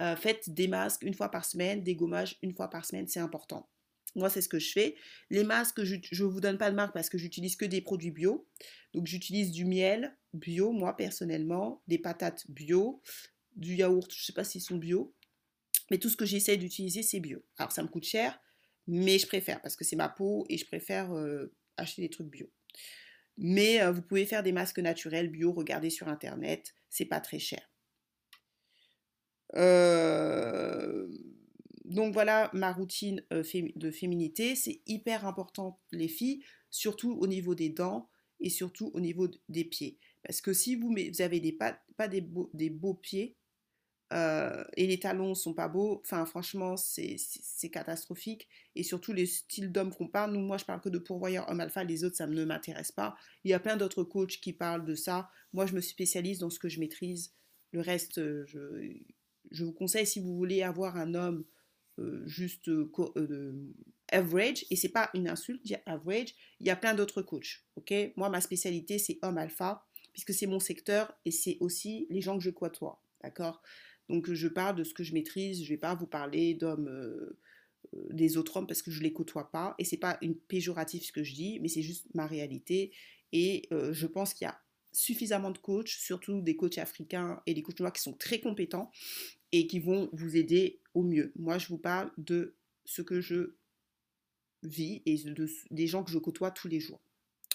Euh, 0.00 0.16
faites 0.16 0.48
des 0.48 0.68
masques 0.68 1.02
une 1.02 1.12
fois 1.12 1.30
par 1.30 1.44
semaine, 1.44 1.82
des 1.82 1.94
gommages 1.94 2.38
une 2.42 2.54
fois 2.54 2.70
par 2.70 2.86
semaine, 2.86 3.06
c'est 3.06 3.20
important. 3.20 3.68
Moi, 4.14 4.30
c'est 4.30 4.40
ce 4.40 4.48
que 4.48 4.58
je 4.58 4.72
fais. 4.72 4.96
Les 5.30 5.44
masques, 5.44 5.82
je 5.84 5.96
ne 5.96 6.28
vous 6.28 6.40
donne 6.40 6.56
pas 6.56 6.70
de 6.70 6.76
marque 6.76 6.94
parce 6.94 7.10
que 7.10 7.18
j'utilise 7.18 7.56
que 7.56 7.66
des 7.66 7.82
produits 7.82 8.10
bio. 8.10 8.46
Donc, 8.94 9.06
j'utilise 9.06 9.50
du 9.50 9.66
miel 9.66 10.16
bio, 10.32 10.72
moi, 10.72 10.96
personnellement, 10.96 11.82
des 11.86 11.98
patates 11.98 12.50
bio, 12.50 13.02
du 13.58 13.74
yaourt, 13.74 14.10
je 14.12 14.22
ne 14.22 14.24
sais 14.24 14.32
pas 14.32 14.44
s'ils 14.44 14.62
sont 14.62 14.76
bio. 14.76 15.14
Mais 15.90 15.98
tout 15.98 16.08
ce 16.08 16.16
que 16.16 16.24
j'essaie 16.24 16.56
d'utiliser, 16.56 17.02
c'est 17.02 17.20
bio. 17.20 17.44
Alors, 17.58 17.72
ça 17.72 17.82
me 17.82 17.88
coûte 17.88 18.04
cher, 18.04 18.40
mais 18.86 19.18
je 19.18 19.26
préfère 19.26 19.60
parce 19.60 19.76
que 19.76 19.84
c'est 19.84 19.96
ma 19.96 20.08
peau 20.08 20.46
et 20.48 20.56
je 20.56 20.66
préfère 20.66 21.12
euh, 21.12 21.54
acheter 21.76 22.02
des 22.02 22.10
trucs 22.10 22.28
bio. 22.28 22.50
Mais 23.36 23.82
euh, 23.82 23.92
vous 23.92 24.02
pouvez 24.02 24.26
faire 24.26 24.42
des 24.42 24.52
masques 24.52 24.78
naturels 24.78 25.30
bio, 25.30 25.52
regardez 25.52 25.90
sur 25.90 26.08
Internet, 26.08 26.74
c'est 26.88 27.04
pas 27.04 27.20
très 27.20 27.38
cher. 27.38 27.70
Euh 29.54 31.08
donc 31.88 32.12
voilà 32.12 32.50
ma 32.52 32.72
routine 32.72 33.24
de 33.30 33.90
féminité. 33.90 34.54
C'est 34.54 34.82
hyper 34.86 35.26
important 35.26 35.80
les 35.90 36.08
filles, 36.08 36.42
surtout 36.70 37.12
au 37.12 37.26
niveau 37.26 37.54
des 37.54 37.70
dents 37.70 38.08
et 38.40 38.50
surtout 38.50 38.90
au 38.94 39.00
niveau 39.00 39.28
des 39.48 39.64
pieds. 39.64 39.98
Parce 40.22 40.40
que 40.40 40.52
si 40.52 40.76
vous, 40.76 40.90
vous 40.90 41.22
avez 41.22 41.52
pas, 41.52 42.08
des 42.08 42.70
beaux 42.70 42.94
pieds 42.94 43.36
euh, 44.12 44.64
et 44.76 44.86
les 44.86 44.98
talons 44.98 45.34
sont 45.34 45.54
pas 45.54 45.68
beaux, 45.68 46.00
enfin 46.04 46.24
franchement 46.24 46.76
c'est 46.76 47.18
catastrophique. 47.70 48.48
Et 48.74 48.82
surtout 48.82 49.12
les 49.12 49.26
styles 49.26 49.70
d'hommes 49.70 49.94
qu'on 49.94 50.08
parle, 50.08 50.36
moi 50.36 50.56
je 50.58 50.64
parle 50.64 50.80
que 50.80 50.88
de 50.88 50.98
pourvoyeurs 50.98 51.48
homme 51.50 51.60
alpha, 51.60 51.84
les 51.84 52.04
autres 52.04 52.16
ça 52.16 52.26
ne 52.26 52.44
m'intéresse 52.44 52.92
pas. 52.92 53.16
Il 53.44 53.50
y 53.50 53.54
a 53.54 53.60
plein 53.60 53.76
d'autres 53.76 54.04
coachs 54.04 54.40
qui 54.40 54.52
parlent 54.52 54.84
de 54.84 54.94
ça. 54.94 55.30
Moi 55.52 55.66
je 55.66 55.74
me 55.74 55.80
spécialise 55.80 56.38
dans 56.38 56.50
ce 56.50 56.58
que 56.58 56.68
je 56.68 56.80
maîtrise. 56.80 57.34
Le 57.72 57.80
reste, 57.80 58.16
je, 58.46 58.94
je 59.50 59.64
vous 59.64 59.72
conseille 59.72 60.06
si 60.06 60.20
vous 60.20 60.36
voulez 60.36 60.62
avoir 60.62 60.96
un 60.96 61.14
homme 61.14 61.44
euh, 61.98 62.22
juste 62.26 62.68
euh, 62.68 62.90
euh, 63.16 63.52
average, 64.12 64.64
et 64.70 64.76
c'est 64.76 64.88
pas 64.88 65.10
une 65.14 65.28
insulte, 65.28 65.64
dire 65.64 65.80
average, 65.84 66.34
il 66.60 66.66
y 66.66 66.70
a 66.70 66.76
plein 66.76 66.94
d'autres 66.94 67.22
coachs, 67.22 67.64
ok? 67.76 67.92
Moi, 68.16 68.28
ma 68.28 68.40
spécialité, 68.40 68.98
c'est 68.98 69.18
homme 69.22 69.36
alpha, 69.36 69.84
puisque 70.12 70.32
c'est 70.32 70.46
mon 70.46 70.60
secteur, 70.60 71.12
et 71.24 71.32
c'est 71.32 71.56
aussi 71.60 72.06
les 72.08 72.20
gens 72.20 72.38
que 72.38 72.44
je 72.44 72.50
côtoie, 72.50 73.02
d'accord? 73.22 73.62
Donc, 74.08 74.32
je 74.32 74.48
parle 74.48 74.76
de 74.76 74.84
ce 74.84 74.94
que 74.94 75.02
je 75.02 75.12
maîtrise, 75.12 75.62
je 75.62 75.68
vais 75.68 75.78
pas 75.78 75.94
vous 75.94 76.06
parler 76.06 76.54
d'hommes... 76.54 77.34
des 78.10 78.36
autres 78.36 78.56
hommes 78.56 78.66
parce 78.66 78.82
que 78.82 78.90
je 78.90 79.02
les 79.02 79.12
côtoie 79.12 79.50
pas 79.50 79.74
et 79.78 79.84
c'est 79.84 79.96
pas 79.96 80.18
une 80.20 80.34
péjorative 80.34 81.02
ce 81.02 81.12
que 81.12 81.22
je 81.22 81.32
dis 81.32 81.58
mais 81.60 81.68
c'est 81.68 81.80
juste 81.80 82.06
ma 82.12 82.26
réalité 82.26 82.92
et 83.32 83.68
je 83.70 84.06
pense 84.06 84.34
qu'il 84.34 84.44
y 84.44 84.48
a 84.48 84.60
suffisamment 84.92 85.50
de 85.50 85.58
coachs 85.58 85.88
surtout 85.88 86.40
des 86.40 86.56
coachs 86.56 86.78
africains 86.78 87.42
et 87.46 87.54
des 87.54 87.62
coachs 87.62 87.78
noirs 87.80 87.92
qui 87.92 88.02
sont 88.02 88.14
très 88.14 88.40
compétents 88.40 88.90
et 89.52 89.66
qui 89.66 89.78
vont 89.78 90.10
vous 90.12 90.36
aider 90.36 90.80
au 90.94 91.02
mieux. 91.02 91.32
Moi, 91.36 91.58
je 91.58 91.68
vous 91.68 91.78
parle 91.78 92.10
de 92.18 92.56
ce 92.84 93.02
que 93.02 93.20
je 93.20 93.54
vis 94.62 95.02
et 95.06 95.16
de, 95.16 95.48
des 95.70 95.86
gens 95.86 96.02
que 96.02 96.10
je 96.10 96.18
côtoie 96.18 96.50
tous 96.50 96.68
les 96.68 96.80
jours. 96.80 97.00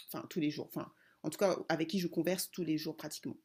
Enfin, 0.08 0.26
tous 0.30 0.40
les 0.40 0.50
jours. 0.50 0.68
Enfin, 0.68 0.92
en 1.24 1.30
tout 1.30 1.38
cas, 1.38 1.58
avec 1.70 1.90
qui 1.90 2.00
je 2.00 2.08
converse 2.08 2.50
tous 2.52 2.64
les 2.64 2.78
jours 2.78 2.96
pratiquement. 2.96 3.38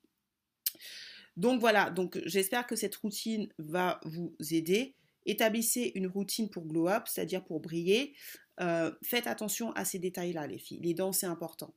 Donc 1.38 1.60
voilà, 1.60 1.88
donc 1.90 2.20
j'espère 2.26 2.66
que 2.66 2.74
cette 2.74 2.96
routine 2.96 3.48
va 3.58 4.00
vous 4.04 4.34
aider. 4.50 4.96
Établissez 5.24 5.92
une 5.94 6.08
routine 6.08 6.50
pour 6.50 6.66
glow 6.66 6.88
up, 6.88 7.04
c'est-à-dire 7.06 7.44
pour 7.44 7.60
briller. 7.60 8.14
Euh, 8.60 8.90
faites 9.04 9.28
attention 9.28 9.70
à 9.72 9.84
ces 9.84 10.00
détails-là, 10.00 10.48
les 10.48 10.58
filles. 10.58 10.80
Les 10.80 10.94
dents, 10.94 11.12
c'est 11.12 11.26
important. 11.26 11.72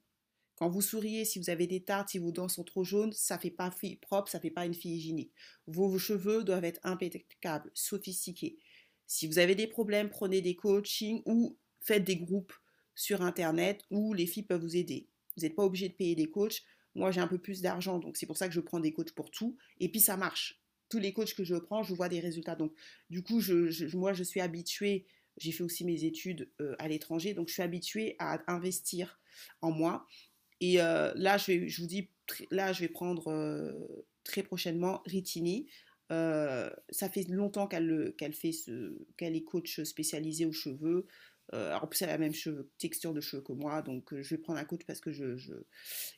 Quand 0.55 0.67
vous 0.67 0.81
souriez, 0.81 1.25
si 1.25 1.37
vous 1.37 1.51
avez 1.51 1.67
des 1.67 1.81
tartes, 1.81 2.09
si 2.09 2.17
vos 2.17 2.31
dents 2.31 2.47
sont 2.47 2.63
trop 2.63 2.83
jaunes, 2.83 3.11
ça 3.13 3.37
fait 3.37 3.51
pas 3.51 3.69
fille 3.69 3.97
propre, 3.97 4.31
ça 4.31 4.39
fait 4.39 4.49
pas 4.49 4.65
une 4.65 4.73
fille 4.73 4.95
hygiénique. 4.95 5.31
Vos, 5.67 5.95
cheveux 5.99 6.43
doivent 6.43 6.65
être 6.65 6.79
impeccables, 6.83 7.69
sophistiqués. 7.75 8.57
Si 9.05 9.27
vous 9.27 9.37
avez 9.37 9.53
des 9.53 9.67
problèmes, 9.67 10.09
prenez 10.09 10.41
des 10.41 10.55
coachings 10.55 11.21
ou 11.27 11.55
faites 11.81 12.03
des 12.03 12.15
groupes 12.15 12.53
sur 12.95 13.21
internet 13.21 13.83
où 13.91 14.13
les 14.13 14.25
filles 14.25 14.43
peuvent 14.43 14.61
vous 14.61 14.75
aider. 14.75 15.07
Vous 15.37 15.43
n'êtes 15.43 15.55
pas 15.55 15.65
obligé 15.65 15.87
de 15.87 15.93
payer 15.93 16.15
des 16.15 16.31
coachs. 16.31 16.63
Moi, 16.95 17.11
j'ai 17.11 17.21
un 17.21 17.27
peu 17.27 17.37
plus 17.37 17.61
d'argent, 17.61 17.99
donc 17.99 18.17
c'est 18.17 18.25
pour 18.25 18.37
ça 18.37 18.47
que 18.47 18.53
je 18.53 18.59
prends 18.59 18.79
des 18.79 18.91
coachs 18.91 19.11
pour 19.11 19.31
tout. 19.31 19.57
Et 19.79 19.89
puis 19.89 19.99
ça 19.99 20.17
marche. 20.17 20.61
Tous 20.89 20.99
les 20.99 21.13
coachs 21.13 21.33
que 21.33 21.43
je 21.43 21.55
prends, 21.55 21.83
je 21.83 21.93
vois 21.93 22.09
des 22.09 22.19
résultats. 22.19 22.55
Donc, 22.55 22.73
du 23.09 23.23
coup, 23.23 23.41
moi, 23.93 24.13
je 24.13 24.23
suis 24.23 24.41
habituée. 24.41 25.05
J'ai 25.37 25.53
fait 25.53 25.63
aussi 25.63 25.85
mes 25.85 26.03
études 26.03 26.49
euh, 26.59 26.75
à 26.77 26.89
l'étranger, 26.89 27.33
donc 27.33 27.47
je 27.47 27.53
suis 27.53 27.63
habituée 27.63 28.15
à 28.19 28.41
investir 28.51 29.19
en 29.61 29.71
moi. 29.71 30.05
Et 30.59 30.81
euh, 30.81 31.13
là, 31.15 31.37
je, 31.37 31.47
vais, 31.47 31.67
vous 31.79 31.87
dis, 31.87 32.09
là, 32.51 32.73
je 32.73 32.81
vais 32.81 32.89
prendre 32.89 33.29
euh, 33.29 34.05
très 34.25 34.43
prochainement 34.43 35.01
Ritini. 35.05 35.67
Ça 36.09 37.09
fait 37.09 37.23
longtemps 37.29 37.67
qu'elle 37.67 38.33
fait 38.33 38.51
qu'elle 39.15 39.33
est 39.33 39.43
coach 39.43 39.81
spécialisée 39.83 40.45
aux 40.45 40.51
cheveux. 40.51 41.07
Euh, 41.53 41.75
en 41.75 41.87
plus, 41.87 42.01
elle 42.01 42.09
a 42.09 42.13
la 42.13 42.17
même 42.17 42.33
texture 42.77 43.13
de 43.13 43.19
cheveux 43.19 43.41
que 43.41 43.51
moi, 43.51 43.81
donc 43.81 44.13
euh, 44.13 44.21
je 44.21 44.29
vais 44.29 44.37
prendre 44.37 44.59
un 44.59 44.63
coach 44.63 44.81
parce 44.87 45.01
que 45.01 45.11
je, 45.11 45.35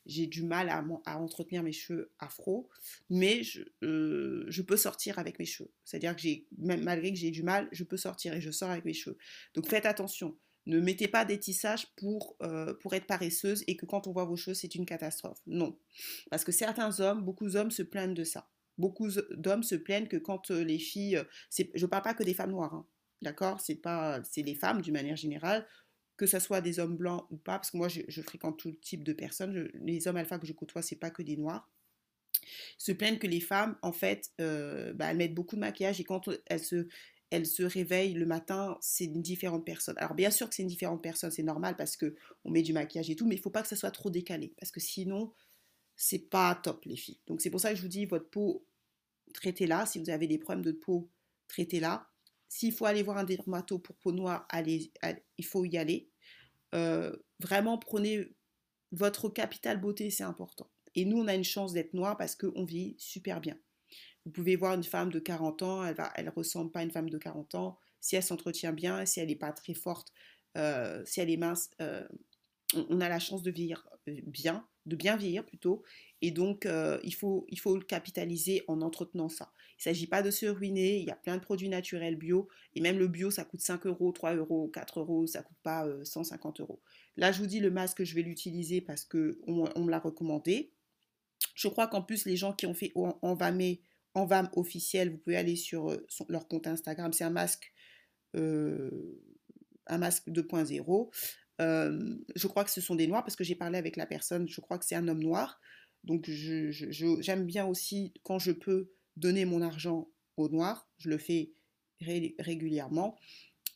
j'ai 0.05 0.27
du 0.27 0.43
mal 0.43 0.69
à, 0.69 0.83
à, 1.05 1.17
entretenir 1.17 1.63
mes 1.63 1.71
cheveux 1.71 2.11
afro, 2.19 2.69
mais 3.09 3.43
je, 3.43 3.61
euh, 3.83 4.45
je 4.47 4.61
peux 4.61 4.77
sortir 4.77 5.17
avec 5.17 5.39
mes 5.39 5.45
cheveux. 5.45 5.71
C'est-à-dire 5.85 6.15
que 6.15 6.21
j'ai, 6.21 6.47
même 6.57 6.83
malgré 6.83 7.11
que 7.11 7.17
j'ai 7.17 7.31
du 7.31 7.43
mal, 7.43 7.67
je 7.71 7.83
peux 7.83 7.97
sortir 7.97 8.33
et 8.33 8.41
je 8.41 8.51
sors 8.51 8.69
avec 8.69 8.85
mes 8.85 8.93
cheveux. 8.93 9.17
Donc 9.55 9.67
faites 9.67 9.85
attention. 9.85 10.37
Ne 10.65 10.79
mettez 10.79 11.09
pas 11.09 11.25
des 11.25 11.39
tissages 11.39 11.87
pour, 11.97 12.37
pour 12.79 12.93
être 12.93 13.05
paresseuse 13.05 13.65
et 13.67 13.75
que 13.75 13.85
quand 13.85 14.07
on 14.07 14.13
voit 14.13 14.23
vos 14.23 14.37
cheveux, 14.37 14.53
c'est 14.53 14.75
une 14.75 14.85
catastrophe. 14.85 15.39
Non. 15.45 15.77
Parce 16.29 16.45
que 16.45 16.53
certains 16.53 17.01
hommes, 17.01 17.21
beaucoup 17.21 17.49
d'hommes 17.49 17.71
se 17.71 17.83
plaignent 17.83 18.13
de 18.13 18.23
ça. 18.23 18.49
Beaucoup 18.77 19.09
d'hommes 19.31 19.63
se 19.63 19.75
plaignent 19.75 20.07
que 20.07 20.15
quand 20.15 20.51
les 20.51 20.79
filles, 20.79 21.21
je 21.51 21.63
ne 21.63 21.85
parle 21.87 22.03
pas 22.03 22.13
que 22.13 22.23
des 22.23 22.33
femmes 22.33 22.51
noires, 22.51 22.73
hein, 22.73 22.87
D'accord? 23.23 23.59
C'est 23.59 23.75
pas, 23.75 24.21
c'est 24.23 24.41
les 24.43 24.55
femmes 24.55 24.81
d'une 24.81 24.93
manière 24.93 25.15
générale, 25.15 25.67
que 26.17 26.27
ce 26.27 26.39
soit 26.39 26.61
des 26.61 26.79
hommes 26.79 26.95
blancs 26.95 27.25
ou 27.31 27.37
pas, 27.37 27.57
parce 27.57 27.71
que 27.71 27.77
moi 27.77 27.87
je, 27.87 28.21
fréquente 28.21 28.59
tout 28.59 28.71
type 28.73 29.03
de 29.03 29.13
personnes. 29.13 29.69
les 29.73 30.07
hommes 30.07 30.17
alpha 30.17 30.37
que 30.37 30.47
je 30.47 30.53
côtoie, 30.53 30.81
c'est 30.81 30.95
pas 30.95 31.09
que 31.09 31.23
des 31.23 31.37
noirs. 31.37 31.69
Se 32.77 32.91
plaignent 32.91 33.19
que 33.19 33.27
les 33.27 33.39
femmes, 33.39 33.77
en 33.81 33.93
fait, 33.93 34.31
euh, 34.41 34.93
bah, 34.93 35.11
elles 35.11 35.17
mettent 35.17 35.33
beaucoup 35.33 35.55
de 35.55 35.61
maquillage 35.61 35.99
et 35.99 36.03
quand 36.03 36.29
elles 36.47 36.63
se, 36.63 36.87
elles 37.29 37.45
se 37.45 37.63
réveillent 37.63 38.13
le 38.13 38.25
matin, 38.25 38.77
c'est 38.81 39.05
une 39.05 39.21
différente 39.21 39.65
personne. 39.65 39.95
Alors 39.97 40.13
bien 40.13 40.29
sûr 40.29 40.49
que 40.49 40.55
c'est 40.55 40.63
une 40.63 40.67
différente 40.67 41.01
personne, 41.01 41.31
c'est 41.31 41.43
normal 41.43 41.75
parce 41.77 41.97
que 41.97 42.15
on 42.43 42.51
met 42.51 42.61
du 42.61 42.73
maquillage 42.73 43.09
et 43.09 43.15
tout, 43.15 43.25
mais 43.25 43.35
il 43.35 43.41
faut 43.41 43.49
pas 43.49 43.61
que 43.61 43.67
ça 43.67 43.75
soit 43.75 43.91
trop 43.91 44.09
décalé 44.09 44.53
parce 44.59 44.71
que 44.71 44.79
sinon 44.79 45.33
c'est 45.95 46.29
pas 46.29 46.53
top 46.55 46.85
les 46.85 46.97
filles. 46.97 47.19
Donc 47.27 47.41
c'est 47.41 47.49
pour 47.49 47.61
ça 47.61 47.71
que 47.71 47.77
je 47.77 47.81
vous 47.81 47.87
dis 47.87 48.05
votre 48.05 48.29
peau 48.29 48.67
traitez-la. 49.33 49.85
Si 49.85 49.99
vous 49.99 50.09
avez 50.09 50.27
des 50.27 50.37
problèmes 50.37 50.63
de 50.63 50.71
peau, 50.71 51.09
traitez-la. 51.47 52.09
S'il 52.53 52.71
faut 52.71 52.85
aller 52.85 53.01
voir 53.01 53.17
un 53.17 53.23
dermato 53.23 53.79
pour 53.79 53.95
peau 53.95 54.11
noire, 54.11 54.45
allez, 54.47 54.91
il 55.39 55.43
faut 55.43 55.65
y 55.65 55.75
aller. 55.75 56.07
Euh, 56.75 57.11
vraiment, 57.39 57.79
prenez 57.79 58.31
votre 58.91 59.27
capital 59.27 59.81
beauté, 59.81 60.11
c'est 60.11 60.23
important. 60.23 60.69
Et 60.93 61.03
nous, 61.05 61.17
on 61.17 61.27
a 61.27 61.33
une 61.33 61.43
chance 61.43 61.73
d'être 61.73 61.95
noir 61.95 62.15
parce 62.15 62.35
qu'on 62.35 62.63
vit 62.63 62.93
super 62.99 63.41
bien. 63.41 63.57
Vous 64.23 64.31
pouvez 64.31 64.55
voir 64.55 64.75
une 64.75 64.83
femme 64.83 65.11
de 65.11 65.17
40 65.17 65.63
ans, 65.63 65.83
elle 65.83 65.95
ne 65.97 66.03
elle 66.13 66.29
ressemble 66.29 66.69
pas 66.69 66.81
à 66.81 66.83
une 66.83 66.91
femme 66.91 67.09
de 67.09 67.17
40 67.17 67.55
ans. 67.55 67.79
Si 67.99 68.15
elle 68.15 68.21
s'entretient 68.21 68.71
bien, 68.71 69.03
si 69.07 69.19
elle 69.19 69.29
n'est 69.29 69.35
pas 69.35 69.51
très 69.51 69.73
forte, 69.73 70.13
euh, 70.55 71.01
si 71.07 71.21
elle 71.21 71.31
est 71.31 71.37
mince, 71.37 71.71
euh, 71.81 72.07
on, 72.87 73.01
a 73.01 73.09
la 73.09 73.19
chance 73.19 73.41
de 73.41 73.49
vieillir 73.49 73.89
bien, 74.05 74.63
de 74.85 74.95
bien 74.95 75.15
vieillir 75.15 75.45
plutôt. 75.45 75.83
Et 76.21 76.31
donc, 76.31 76.67
il, 77.03 77.13
faut, 77.13 77.45
il 77.49 77.59
faut 77.59 77.75
le 77.75 77.83
capitaliser 77.83 78.63
en 78.67 78.81
entretenant 78.81 79.29
ça. 79.29 79.51
Il 79.73 79.89
ne 79.89 79.95
s'agit 79.95 80.07
pas 80.07 80.21
de 80.21 80.31
se 80.31 80.45
ruiner, 80.45 80.99
il 80.99 81.05
y 81.05 81.11
a 81.11 81.15
plein 81.15 81.35
de 81.35 81.41
produits 81.41 81.67
naturels 81.67 82.15
bio, 82.15 82.47
et 82.75 82.81
même 82.81 82.99
le 82.99 83.07
bio, 83.07 83.31
ça 83.31 83.43
coûte 83.43 83.59
5 83.59 83.85
euros, 83.87 84.11
3 84.11 84.35
euros, 84.35 84.69
4 84.73 84.99
euros, 84.99 85.27
ça 85.27 85.39
ne 85.39 85.43
coûte 85.43 85.57
pas 85.63 85.85
150 86.03 86.59
euh, 86.59 86.63
euros. 86.63 86.81
Là, 87.17 87.31
je 87.31 87.39
vous 87.39 87.47
dis, 87.47 87.59
le 87.59 87.71
masque, 87.71 88.03
je 88.03 88.15
vais 88.15 88.21
l'utiliser 88.21 88.81
parce 88.81 89.03
qu'on 89.03 89.35
on 89.47 89.83
me 89.83 89.91
l'a 89.91 89.99
recommandé. 89.99 90.71
Je 91.55 91.67
crois 91.67 91.87
qu'en 91.87 92.01
plus, 92.01 92.25
les 92.25 92.37
gens 92.37 92.53
qui 92.53 92.65
ont 92.65 92.73
fait 92.73 92.93
en 92.95 93.35
VAM 93.35 94.49
officiel, 94.55 95.11
vous 95.11 95.17
pouvez 95.17 95.35
aller 95.35 95.55
sur, 95.55 95.89
euh, 95.89 96.07
leur 96.29 96.47
compte 96.47 96.67
Instagram, 96.67 97.11
c'est 97.11 97.23
un 97.23 97.29
masque, 97.29 97.73
euh, 98.35 99.19
un 99.87 99.97
masque 99.97 100.29
2.0. 100.29 101.11
je 101.59 102.47
crois 102.47 102.63
que 102.63 102.71
ce 102.71 102.81
sont 102.81 102.95
des 102.95 103.07
noirs 103.07 103.23
parce 103.23 103.35
que 103.35 103.43
j'ai 103.43 103.55
parlé 103.55 103.77
avec 103.77 103.95
la 103.95 104.05
personne, 104.05 104.47
je 104.47 104.61
crois 104.61 104.77
que 104.77 104.85
c'est 104.85 104.95
un 104.95 105.07
homme 105.07 105.23
noir. 105.23 105.59
Donc 106.03 106.29
j'aime 106.29 107.45
bien 107.45 107.65
aussi, 107.65 108.13
quand 108.23 108.39
je 108.39 108.51
peux, 108.51 108.91
donner 109.15 109.45
mon 109.45 109.61
argent 109.61 110.09
au 110.37 110.49
noir, 110.49 110.89
je 110.97 111.09
le 111.09 111.17
fais 111.17 111.53
régulièrement. 112.01 113.17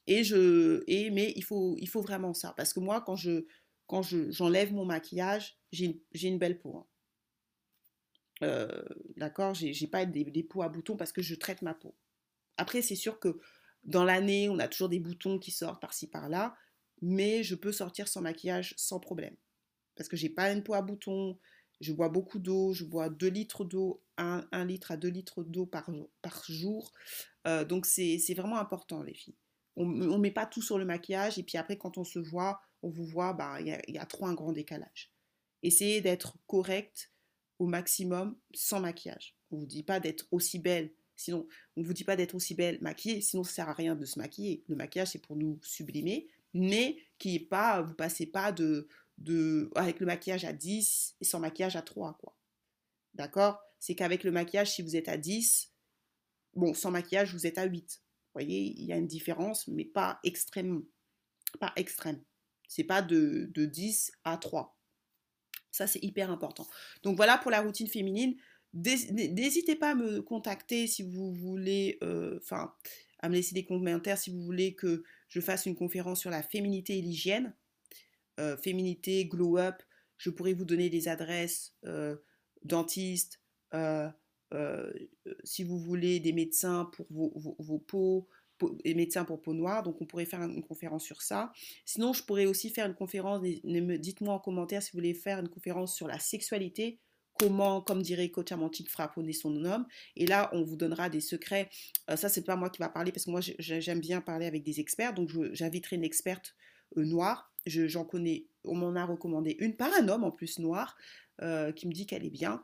Et 0.08 0.24
je, 0.24 0.84
et, 0.88 1.12
mais 1.12 1.34
il 1.36 1.44
faut, 1.44 1.76
il 1.80 1.88
faut 1.88 2.02
vraiment 2.02 2.34
ça. 2.34 2.54
Parce 2.58 2.74
que 2.74 2.80
moi, 2.80 3.02
quand 3.02 3.16
je 3.16 3.46
quand 3.88 4.02
j'enlève 4.02 4.74
mon 4.74 4.86
maquillage, 4.86 5.58
j'ai 5.72 6.02
une 6.13 6.38
belle 6.38 6.60
peau. 6.60 6.78
Hein. 6.78 6.88
Euh, 8.44 8.84
D'accord 9.16 9.54
J'ai 9.54 9.88
pas 9.88 10.06
des 10.06 10.44
peaux 10.44 10.62
à 10.62 10.70
boutons 10.70 10.98
parce 10.98 11.13
que 11.13 11.22
je 11.22 11.36
traite 11.36 11.62
ma 11.62 11.74
peau. 11.74 11.96
Après, 12.58 12.82
c'est 12.82 12.96
sûr 12.96 13.20
que 13.20 13.40
dans 13.84 14.04
l'année, 14.04 14.50
on 14.50 14.60
a 14.60 14.68
toujours 14.68 14.90
des 14.90 15.00
boutons 15.00 15.40
qui 15.40 15.52
sortent 15.52 15.82
par-ci 15.82 16.08
par-là, 16.08 16.56
mais 17.02 17.44
je 17.44 17.56
peux 17.56 17.72
sortir 17.72 18.08
sans 18.08 18.22
maquillage 18.22 18.74
sans 18.78 19.00
problème. 19.00 19.36
Parce 19.96 20.10
que 20.10 20.18
j'ai 20.18 20.30
pas 20.30 20.52
une 20.52 20.64
peau 20.64 20.74
à 20.74 20.82
boutons, 20.82 21.38
je 21.82 21.94
bois 21.94 22.10
beaucoup 22.10 22.40
d'eau, 22.40 22.74
je 22.74 22.86
bois 22.86 23.10
2 23.10 23.28
litres 23.28 23.64
d'eau, 23.64 24.02
1, 24.18 24.66
litre 24.66 24.92
à 24.92 24.98
2 24.98 25.08
litres 25.10 25.44
d'eau 25.44 25.66
par, 25.66 25.90
par 26.22 26.44
jour. 26.46 26.92
Euh, 27.48 27.66
donc 27.66 27.86
c'est 27.86 28.34
vraiment 28.36 28.58
important 28.58 29.04
les 29.04 29.14
filles. 29.14 29.38
On 29.76 29.86
ne 29.86 30.18
met 30.18 30.32
pas 30.32 30.48
tout 30.48 30.62
sur 30.62 30.80
le 30.80 30.86
maquillage 30.86 31.38
et 31.38 31.44
puis 31.44 31.58
après 31.58 31.78
quand 31.78 31.98
on 31.98 32.04
se 32.04 32.18
voit, 32.18 32.60
on 32.82 32.90
vous 32.90 33.06
voit, 33.06 33.34
bah, 33.34 33.60
il 33.62 33.68
y, 33.68 33.98
a, 33.98 34.06
trop 34.06 34.26
un 34.26 34.34
grand 34.34 34.52
décalage. 34.52 35.12
Essayez 35.62 36.02
d'être 36.02 36.38
correct 36.48 37.12
au 37.60 37.68
maximum 37.68 38.38
sans 38.54 38.80
maquillage. 38.80 39.36
On 39.52 39.58
ne 39.58 39.62
vous 39.62 39.68
dit 39.68 39.84
pas 39.84 40.00
d'être 40.00 40.26
aussi 40.32 40.58
belle, 40.60 40.92
sinon 41.16 41.48
on 41.76 41.82
ne 41.82 41.86
vous 41.86 41.94
dit 41.94 42.04
pas 42.04 42.16
d'être 42.16 42.34
aussi 42.34 42.56
belle 42.56 42.80
maquillée, 42.82 43.22
sinon 43.22 43.44
ça 43.44 43.52
sert 43.52 43.70
à 43.70 43.74
rien 43.74 43.96
de 43.96 44.06
se 44.06 44.18
maquiller. 44.18 44.64
Le 44.68 44.76
maquillage 44.76 45.10
c'est 45.10 45.22
pour 45.22 45.36
nous 45.36 45.60
sublimer, 45.62 46.28
mais 46.58 46.98
qui 47.17 47.36
est 47.36 47.48
pas, 47.48 47.82
vous 47.82 47.93
passez 47.93 48.26
pas 48.26 48.52
de, 48.52 48.89
avec 49.76 50.00
le 50.00 50.06
maquillage 50.06 50.46
à 50.46 50.54
10 50.54 51.15
et 51.22 51.26
sans 51.26 51.39
maquillage 51.39 51.76
à 51.76 51.82
3, 51.82 52.17
quoi. 52.20 52.36
D'accord? 53.13 53.60
C'est 53.80 53.96
qu'avec 53.96 54.24
le 54.24 54.32
maquillage, 54.32 54.72
si 54.72 54.82
vous 54.82 54.96
êtes 54.96 55.10
à 55.10 55.17
10, 55.17 55.72
bon, 56.56 56.74
sans 56.74 56.91
maquillage, 56.91 57.34
vous 57.34 57.48
êtes 57.48 57.58
à 57.58 57.65
8. 57.65 58.02
Vous 58.02 58.32
voyez, 58.34 58.74
il 58.78 58.86
y 58.86 58.93
a 58.93 58.98
une 58.98 59.08
différence, 59.08 59.67
mais 59.67 59.86
pas 59.86 60.20
extrêmement. 60.24 60.84
Pas 61.60 61.74
extrême. 61.76 62.22
C'est 62.67 62.84
pas 62.84 63.02
de, 63.02 63.50
de 63.54 63.65
10 63.65 64.12
à 64.24 64.38
3. 64.38 64.78
Ça, 65.72 65.88
c'est 65.88 66.04
hyper 66.04 66.32
important. 66.32 66.67
Donc 67.04 67.15
voilà 67.17 67.38
pour 67.38 67.52
la 67.52 67.62
routine 67.62 67.88
féminine. 67.88 68.36
N'hésitez 68.74 69.76
pas 69.76 69.91
à 69.91 69.96
me 69.96 70.22
contacter 70.22 70.88
si 70.88 71.04
vous 71.04 71.34
voulez, 71.34 71.98
euh, 72.04 72.38
enfin, 72.41 72.74
à 73.20 73.30
me 73.30 73.36
laisser 73.36 73.56
des 73.56 73.65
commentaires 73.65 74.17
si 74.17 74.30
vous 74.32 74.41
voulez 74.41 74.76
que 74.76 75.04
je 75.28 75.40
fasse 75.42 75.66
une 75.66 75.76
conférence 75.76 76.20
sur 76.22 76.30
la 76.30 76.44
féminité 76.44 76.98
et 76.98 77.02
l'hygiène. 77.02 77.54
Euh, 78.40 78.58
féminité, 78.58 79.26
glow 79.26 79.58
up. 79.58 79.82
Je 80.18 80.30
pourrais 80.30 80.54
vous 80.54 80.66
donner 80.66 80.90
des 80.90 81.08
adresses 81.08 81.76
euh, 81.86 82.16
dentistes, 82.63 83.42
euh, 83.74 84.10
si 85.44 85.63
vous 85.63 85.78
voulez 85.78 86.20
des 86.20 86.34
médecins 86.34 86.86
pour 86.86 87.06
vos, 87.10 87.80
peaux, 87.80 88.28
des 88.84 88.96
médecins 88.96 89.26
pour 89.26 89.42
peau 89.42 89.54
noire. 89.54 89.84
Donc 89.84 90.02
on 90.02 90.06
pourrait 90.06 90.26
faire 90.26 90.42
une 90.42 90.63
conférence 90.63 91.04
sur 91.04 91.22
ça. 91.22 91.52
Sinon, 91.86 92.13
je 92.13 92.24
pourrais 92.24 92.46
aussi 92.46 92.70
faire 92.70 92.88
une 92.88 92.96
conférence. 92.96 93.42
Dites-moi 93.44 94.34
en 94.34 94.40
commentaire 94.40 94.82
si 94.82 94.92
vous 94.92 94.98
voulez 94.98 95.13
faire 95.13 95.40
une 95.40 95.50
conférence 95.50 95.96
sur 95.96 96.08
la 96.08 96.20
sexualité 96.20 97.00
comment, 97.39 97.82
comme 97.82 98.02
dirait 98.02 98.30
Coach 98.30 98.52
Amantique, 98.52 98.89
frapponner 98.89 99.34
son 99.34 99.63
homme. 99.65 99.86
Et 100.15 100.26
là, 100.28 100.50
on 100.54 100.63
vous 100.63 100.76
donnera 100.76 101.10
des 101.10 101.21
secrets. 101.21 101.69
ça, 102.15 102.30
c'est 102.30 102.43
pas 102.43 102.56
moi 102.56 102.69
qui 102.69 102.80
va 102.80 102.89
parler 102.89 103.12
parce 103.12 103.26
que 103.26 103.32
moi, 103.32 103.41
j'aime 103.41 104.00
bien 104.00 104.21
parler 104.21 104.45
avec 104.45 104.63
des 104.63 104.80
experts. 104.80 105.13
Donc, 105.13 105.30
j'inviterai 105.54 105.95
une 105.95 106.04
experte 106.04 106.56
noire 106.95 107.52
j'en 107.67 108.06
connais, 108.06 108.47
on 108.63 108.76
m'en 108.76 108.95
a 108.95 109.06
recommandé 109.06 109.56
une 109.60 109.76
par 109.76 109.91
un 109.93 110.08
homme 110.08 110.23
en 110.23 110.32
plus 110.32 110.60
noir, 110.60 110.95
euh, 111.41 111.71
qui 111.71 111.88
me 111.88 111.93
dit 111.93 112.06
qu'elle 112.06 112.26
est 112.26 112.32
bien. 112.32 112.63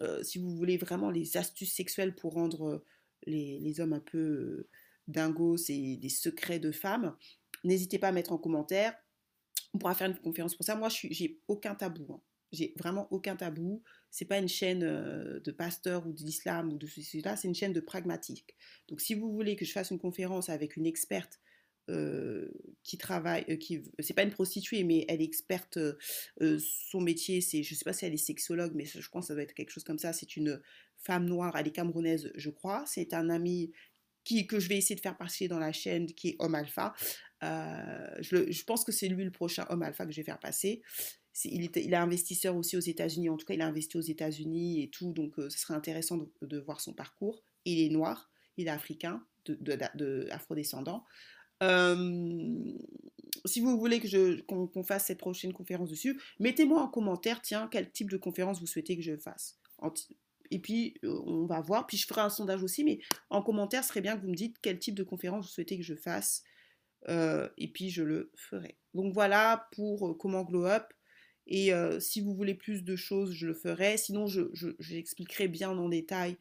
Euh, 0.00 0.22
si 0.22 0.38
vous 0.38 0.50
voulez 0.50 0.76
vraiment 0.76 1.10
les 1.10 1.36
astuces 1.36 1.74
sexuelles 1.74 2.14
pour 2.14 2.34
rendre 2.34 2.68
euh, 2.68 2.84
les, 3.26 3.80
hommes 3.80 3.92
un 3.92 4.00
peu 4.00 4.66
dingos 5.06 5.68
et 5.68 5.96
des 5.96 6.08
secrets 6.08 6.58
de 6.58 6.72
femmes, 6.72 7.16
n'hésitez 7.64 7.98
pas 7.98 8.08
à 8.08 8.12
mettre 8.12 8.32
en 8.32 8.38
commentaire. 8.38 8.94
On 9.74 9.78
pourra 9.78 9.94
faire 9.94 10.08
une 10.08 10.18
conférence 10.18 10.54
pour 10.54 10.64
ça. 10.64 10.76
Moi, 10.76 10.88
je 10.88 11.08
j'ai 11.10 11.40
aucun 11.48 11.74
tabou. 11.74 12.12
Hein. 12.12 12.20
J'ai 12.52 12.74
vraiment 12.78 13.08
aucun 13.10 13.36
tabou. 13.36 13.82
C'est 14.10 14.24
pas 14.24 14.38
une 14.38 14.48
chaîne 14.48 14.80
de 14.80 15.50
pasteur 15.52 16.06
ou 16.06 16.12
d'islam 16.12 16.72
ou 16.72 16.78
de 16.78 16.86
ceci 16.86 17.20
là, 17.20 17.36
c'est 17.36 17.48
une 17.48 17.54
chaîne 17.54 17.72
de 17.72 17.80
pragmatique. 17.80 18.56
Donc, 18.88 19.00
si 19.00 19.14
vous 19.14 19.30
voulez 19.32 19.56
que 19.56 19.64
je 19.64 19.72
fasse 19.72 19.90
une 19.90 19.98
conférence 19.98 20.48
avec 20.48 20.76
une 20.76 20.86
experte 20.86 21.40
euh, 21.90 22.50
qui 22.82 22.98
travaille, 22.98 23.46
euh, 23.48 23.56
qui 23.56 23.82
c'est 24.00 24.12
pas 24.12 24.22
une 24.22 24.30
prostituée, 24.30 24.84
mais 24.84 25.06
elle 25.08 25.22
est 25.22 25.24
experte. 25.24 25.78
Euh, 25.78 26.58
son 26.58 27.00
métier, 27.00 27.40
c'est, 27.40 27.62
je 27.62 27.74
sais 27.74 27.84
pas 27.84 27.94
si 27.94 28.04
elle 28.04 28.12
est 28.12 28.18
sexologue, 28.18 28.72
mais 28.74 28.84
je 28.84 29.08
pense 29.08 29.24
que 29.24 29.28
ça 29.28 29.34
doit 29.34 29.42
être 29.42 29.54
quelque 29.54 29.70
chose 29.70 29.84
comme 29.84 29.98
ça. 29.98 30.12
C'est 30.12 30.36
une 30.36 30.60
femme 30.96 31.24
noire, 31.24 31.56
elle 31.56 31.66
est 31.66 31.72
camerounaise, 31.72 32.30
je 32.34 32.50
crois. 32.50 32.84
C'est 32.86 33.14
un 33.14 33.30
ami 33.30 33.72
qui, 34.24 34.46
que 34.46 34.60
je 34.60 34.68
vais 34.68 34.76
essayer 34.76 34.96
de 34.96 35.00
faire 35.00 35.16
passer 35.16 35.48
dans 35.48 35.58
la 35.58 35.72
chaîne, 35.72 36.06
qui 36.06 36.30
est 36.30 36.36
homme 36.40 36.54
alpha. 36.54 36.94
Je, 37.40 38.64
pense 38.64 38.84
que 38.84 38.92
c'est 38.92 39.08
lui 39.08 39.24
le 39.24 39.30
prochain 39.30 39.64
homme 39.70 39.82
alpha 39.82 40.04
que 40.04 40.12
je 40.12 40.18
vais 40.18 40.24
faire 40.24 40.40
passer. 40.40 40.82
Il, 41.44 41.64
est, 41.64 41.76
il 41.76 41.92
est 41.92 41.96
investisseur 41.96 42.56
aussi 42.56 42.76
aux 42.76 42.80
États-Unis. 42.80 43.28
En 43.28 43.36
tout 43.36 43.46
cas, 43.46 43.54
il 43.54 43.60
a 43.60 43.66
investi 43.66 43.96
aux 43.96 44.02
États-Unis 44.02 44.82
et 44.82 44.88
tout, 44.90 45.12
donc 45.12 45.34
ce 45.36 45.58
serait 45.58 45.74
intéressant 45.74 46.18
de, 46.42 46.58
voir 46.58 46.80
son 46.80 46.92
parcours. 46.92 47.42
Il 47.64 47.80
est 47.80 47.90
noir, 47.90 48.30
il 48.56 48.66
est 48.66 48.70
africain, 48.70 49.22
de, 49.44 49.54
de, 49.60 49.78
de 49.94 50.28
afrodescendant 50.30 51.04
si 53.44 53.60
vous 53.60 53.78
voulez 53.78 54.00
que 54.00 54.40
qu'on, 54.42 54.82
fasse 54.82 55.06
cette 55.06 55.18
prochaine 55.18 55.52
conférence 55.52 55.90
dessus, 55.90 56.20
mettez-moi 56.38 56.82
en 56.82 56.88
commentaire, 56.88 57.42
tiens, 57.42 57.68
quel 57.70 57.90
type 57.90 58.10
de 58.10 58.16
conférence 58.16 58.60
vous 58.60 58.66
souhaitez 58.66 58.96
que 58.96 59.02
je 59.02 59.16
fasse. 59.16 59.58
Et 60.50 60.58
puis, 60.58 60.94
euh, 61.04 61.20
on 61.26 61.46
va 61.46 61.60
voir. 61.60 61.86
Puis, 61.86 61.96
je 61.96 62.06
ferai 62.06 62.22
un 62.22 62.30
sondage 62.30 62.62
aussi, 62.62 62.84
mais 62.84 63.00
en 63.30 63.42
commentaire, 63.42 63.82
ce 63.82 63.90
serait 63.90 64.00
bien 64.00 64.16
que 64.16 64.22
vous 64.22 64.30
me 64.30 64.34
dites 64.34 64.56
quel 64.62 64.78
type 64.78 64.94
de 64.94 65.02
conférence 65.02 65.46
vous 65.46 65.52
souhaitez 65.52 65.76
que 65.76 65.84
je 65.84 65.94
fasse. 65.94 66.42
euh, 67.08 67.48
et 67.58 67.68
puis 67.68 67.90
je 67.90 68.02
le 68.02 68.32
ferai. 68.34 68.76
Donc 68.92 69.14
voilà 69.14 69.68
pour 69.72 70.18
comment 70.18 70.42
glow 70.42 70.64
up. 70.66 70.92
Et 71.48 71.72
si 71.98 72.20
vous 72.20 72.34
voulez 72.34 72.54
plus 72.54 72.84
de 72.84 72.94
choses, 72.94 73.32
je 73.32 73.46
le 73.46 73.54
ferai. 73.54 73.96
Sinon, 73.96 74.26
je, 74.26 75.46
bien 75.46 75.70
en 75.70 75.88
détail 75.88 76.36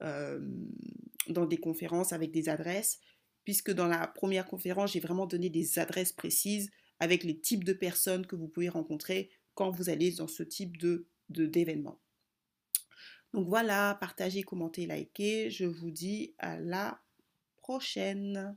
dans 0.00 1.46
des 1.46 1.58
conférences 1.58 2.12
avec 2.12 2.30
des 2.30 2.48
adresses, 2.48 3.00
puisque 3.44 3.72
dans 3.72 3.88
la 3.88 4.06
première 4.06 4.46
conférence, 4.46 4.92
j'ai 4.92 5.00
vraiment 5.00 5.26
donné 5.26 5.50
des 5.50 5.78
adresses 5.78 6.12
précises 6.12 6.70
avec 7.00 7.24
les 7.24 7.38
types 7.38 7.64
de 7.64 7.72
personnes 7.72 8.24
que 8.26 8.36
vous 8.36 8.46
pouvez 8.46 8.68
rencontrer 8.68 9.30
quand 9.54 9.70
vous 9.70 9.90
allez 9.90 10.12
dans 10.12 10.28
ce 10.28 10.42
type 10.42 10.76
de 10.78 11.06
d'événement. 11.28 11.98
Donc 13.32 13.48
voilà, 13.48 13.96
partagez, 14.00 14.42
commentez, 14.42 14.86
likez. 14.86 15.50
Je 15.50 15.64
vous 15.64 15.90
dis 15.90 16.34
à 16.38 16.60
la 16.60 17.00
prochaine. 17.56 18.56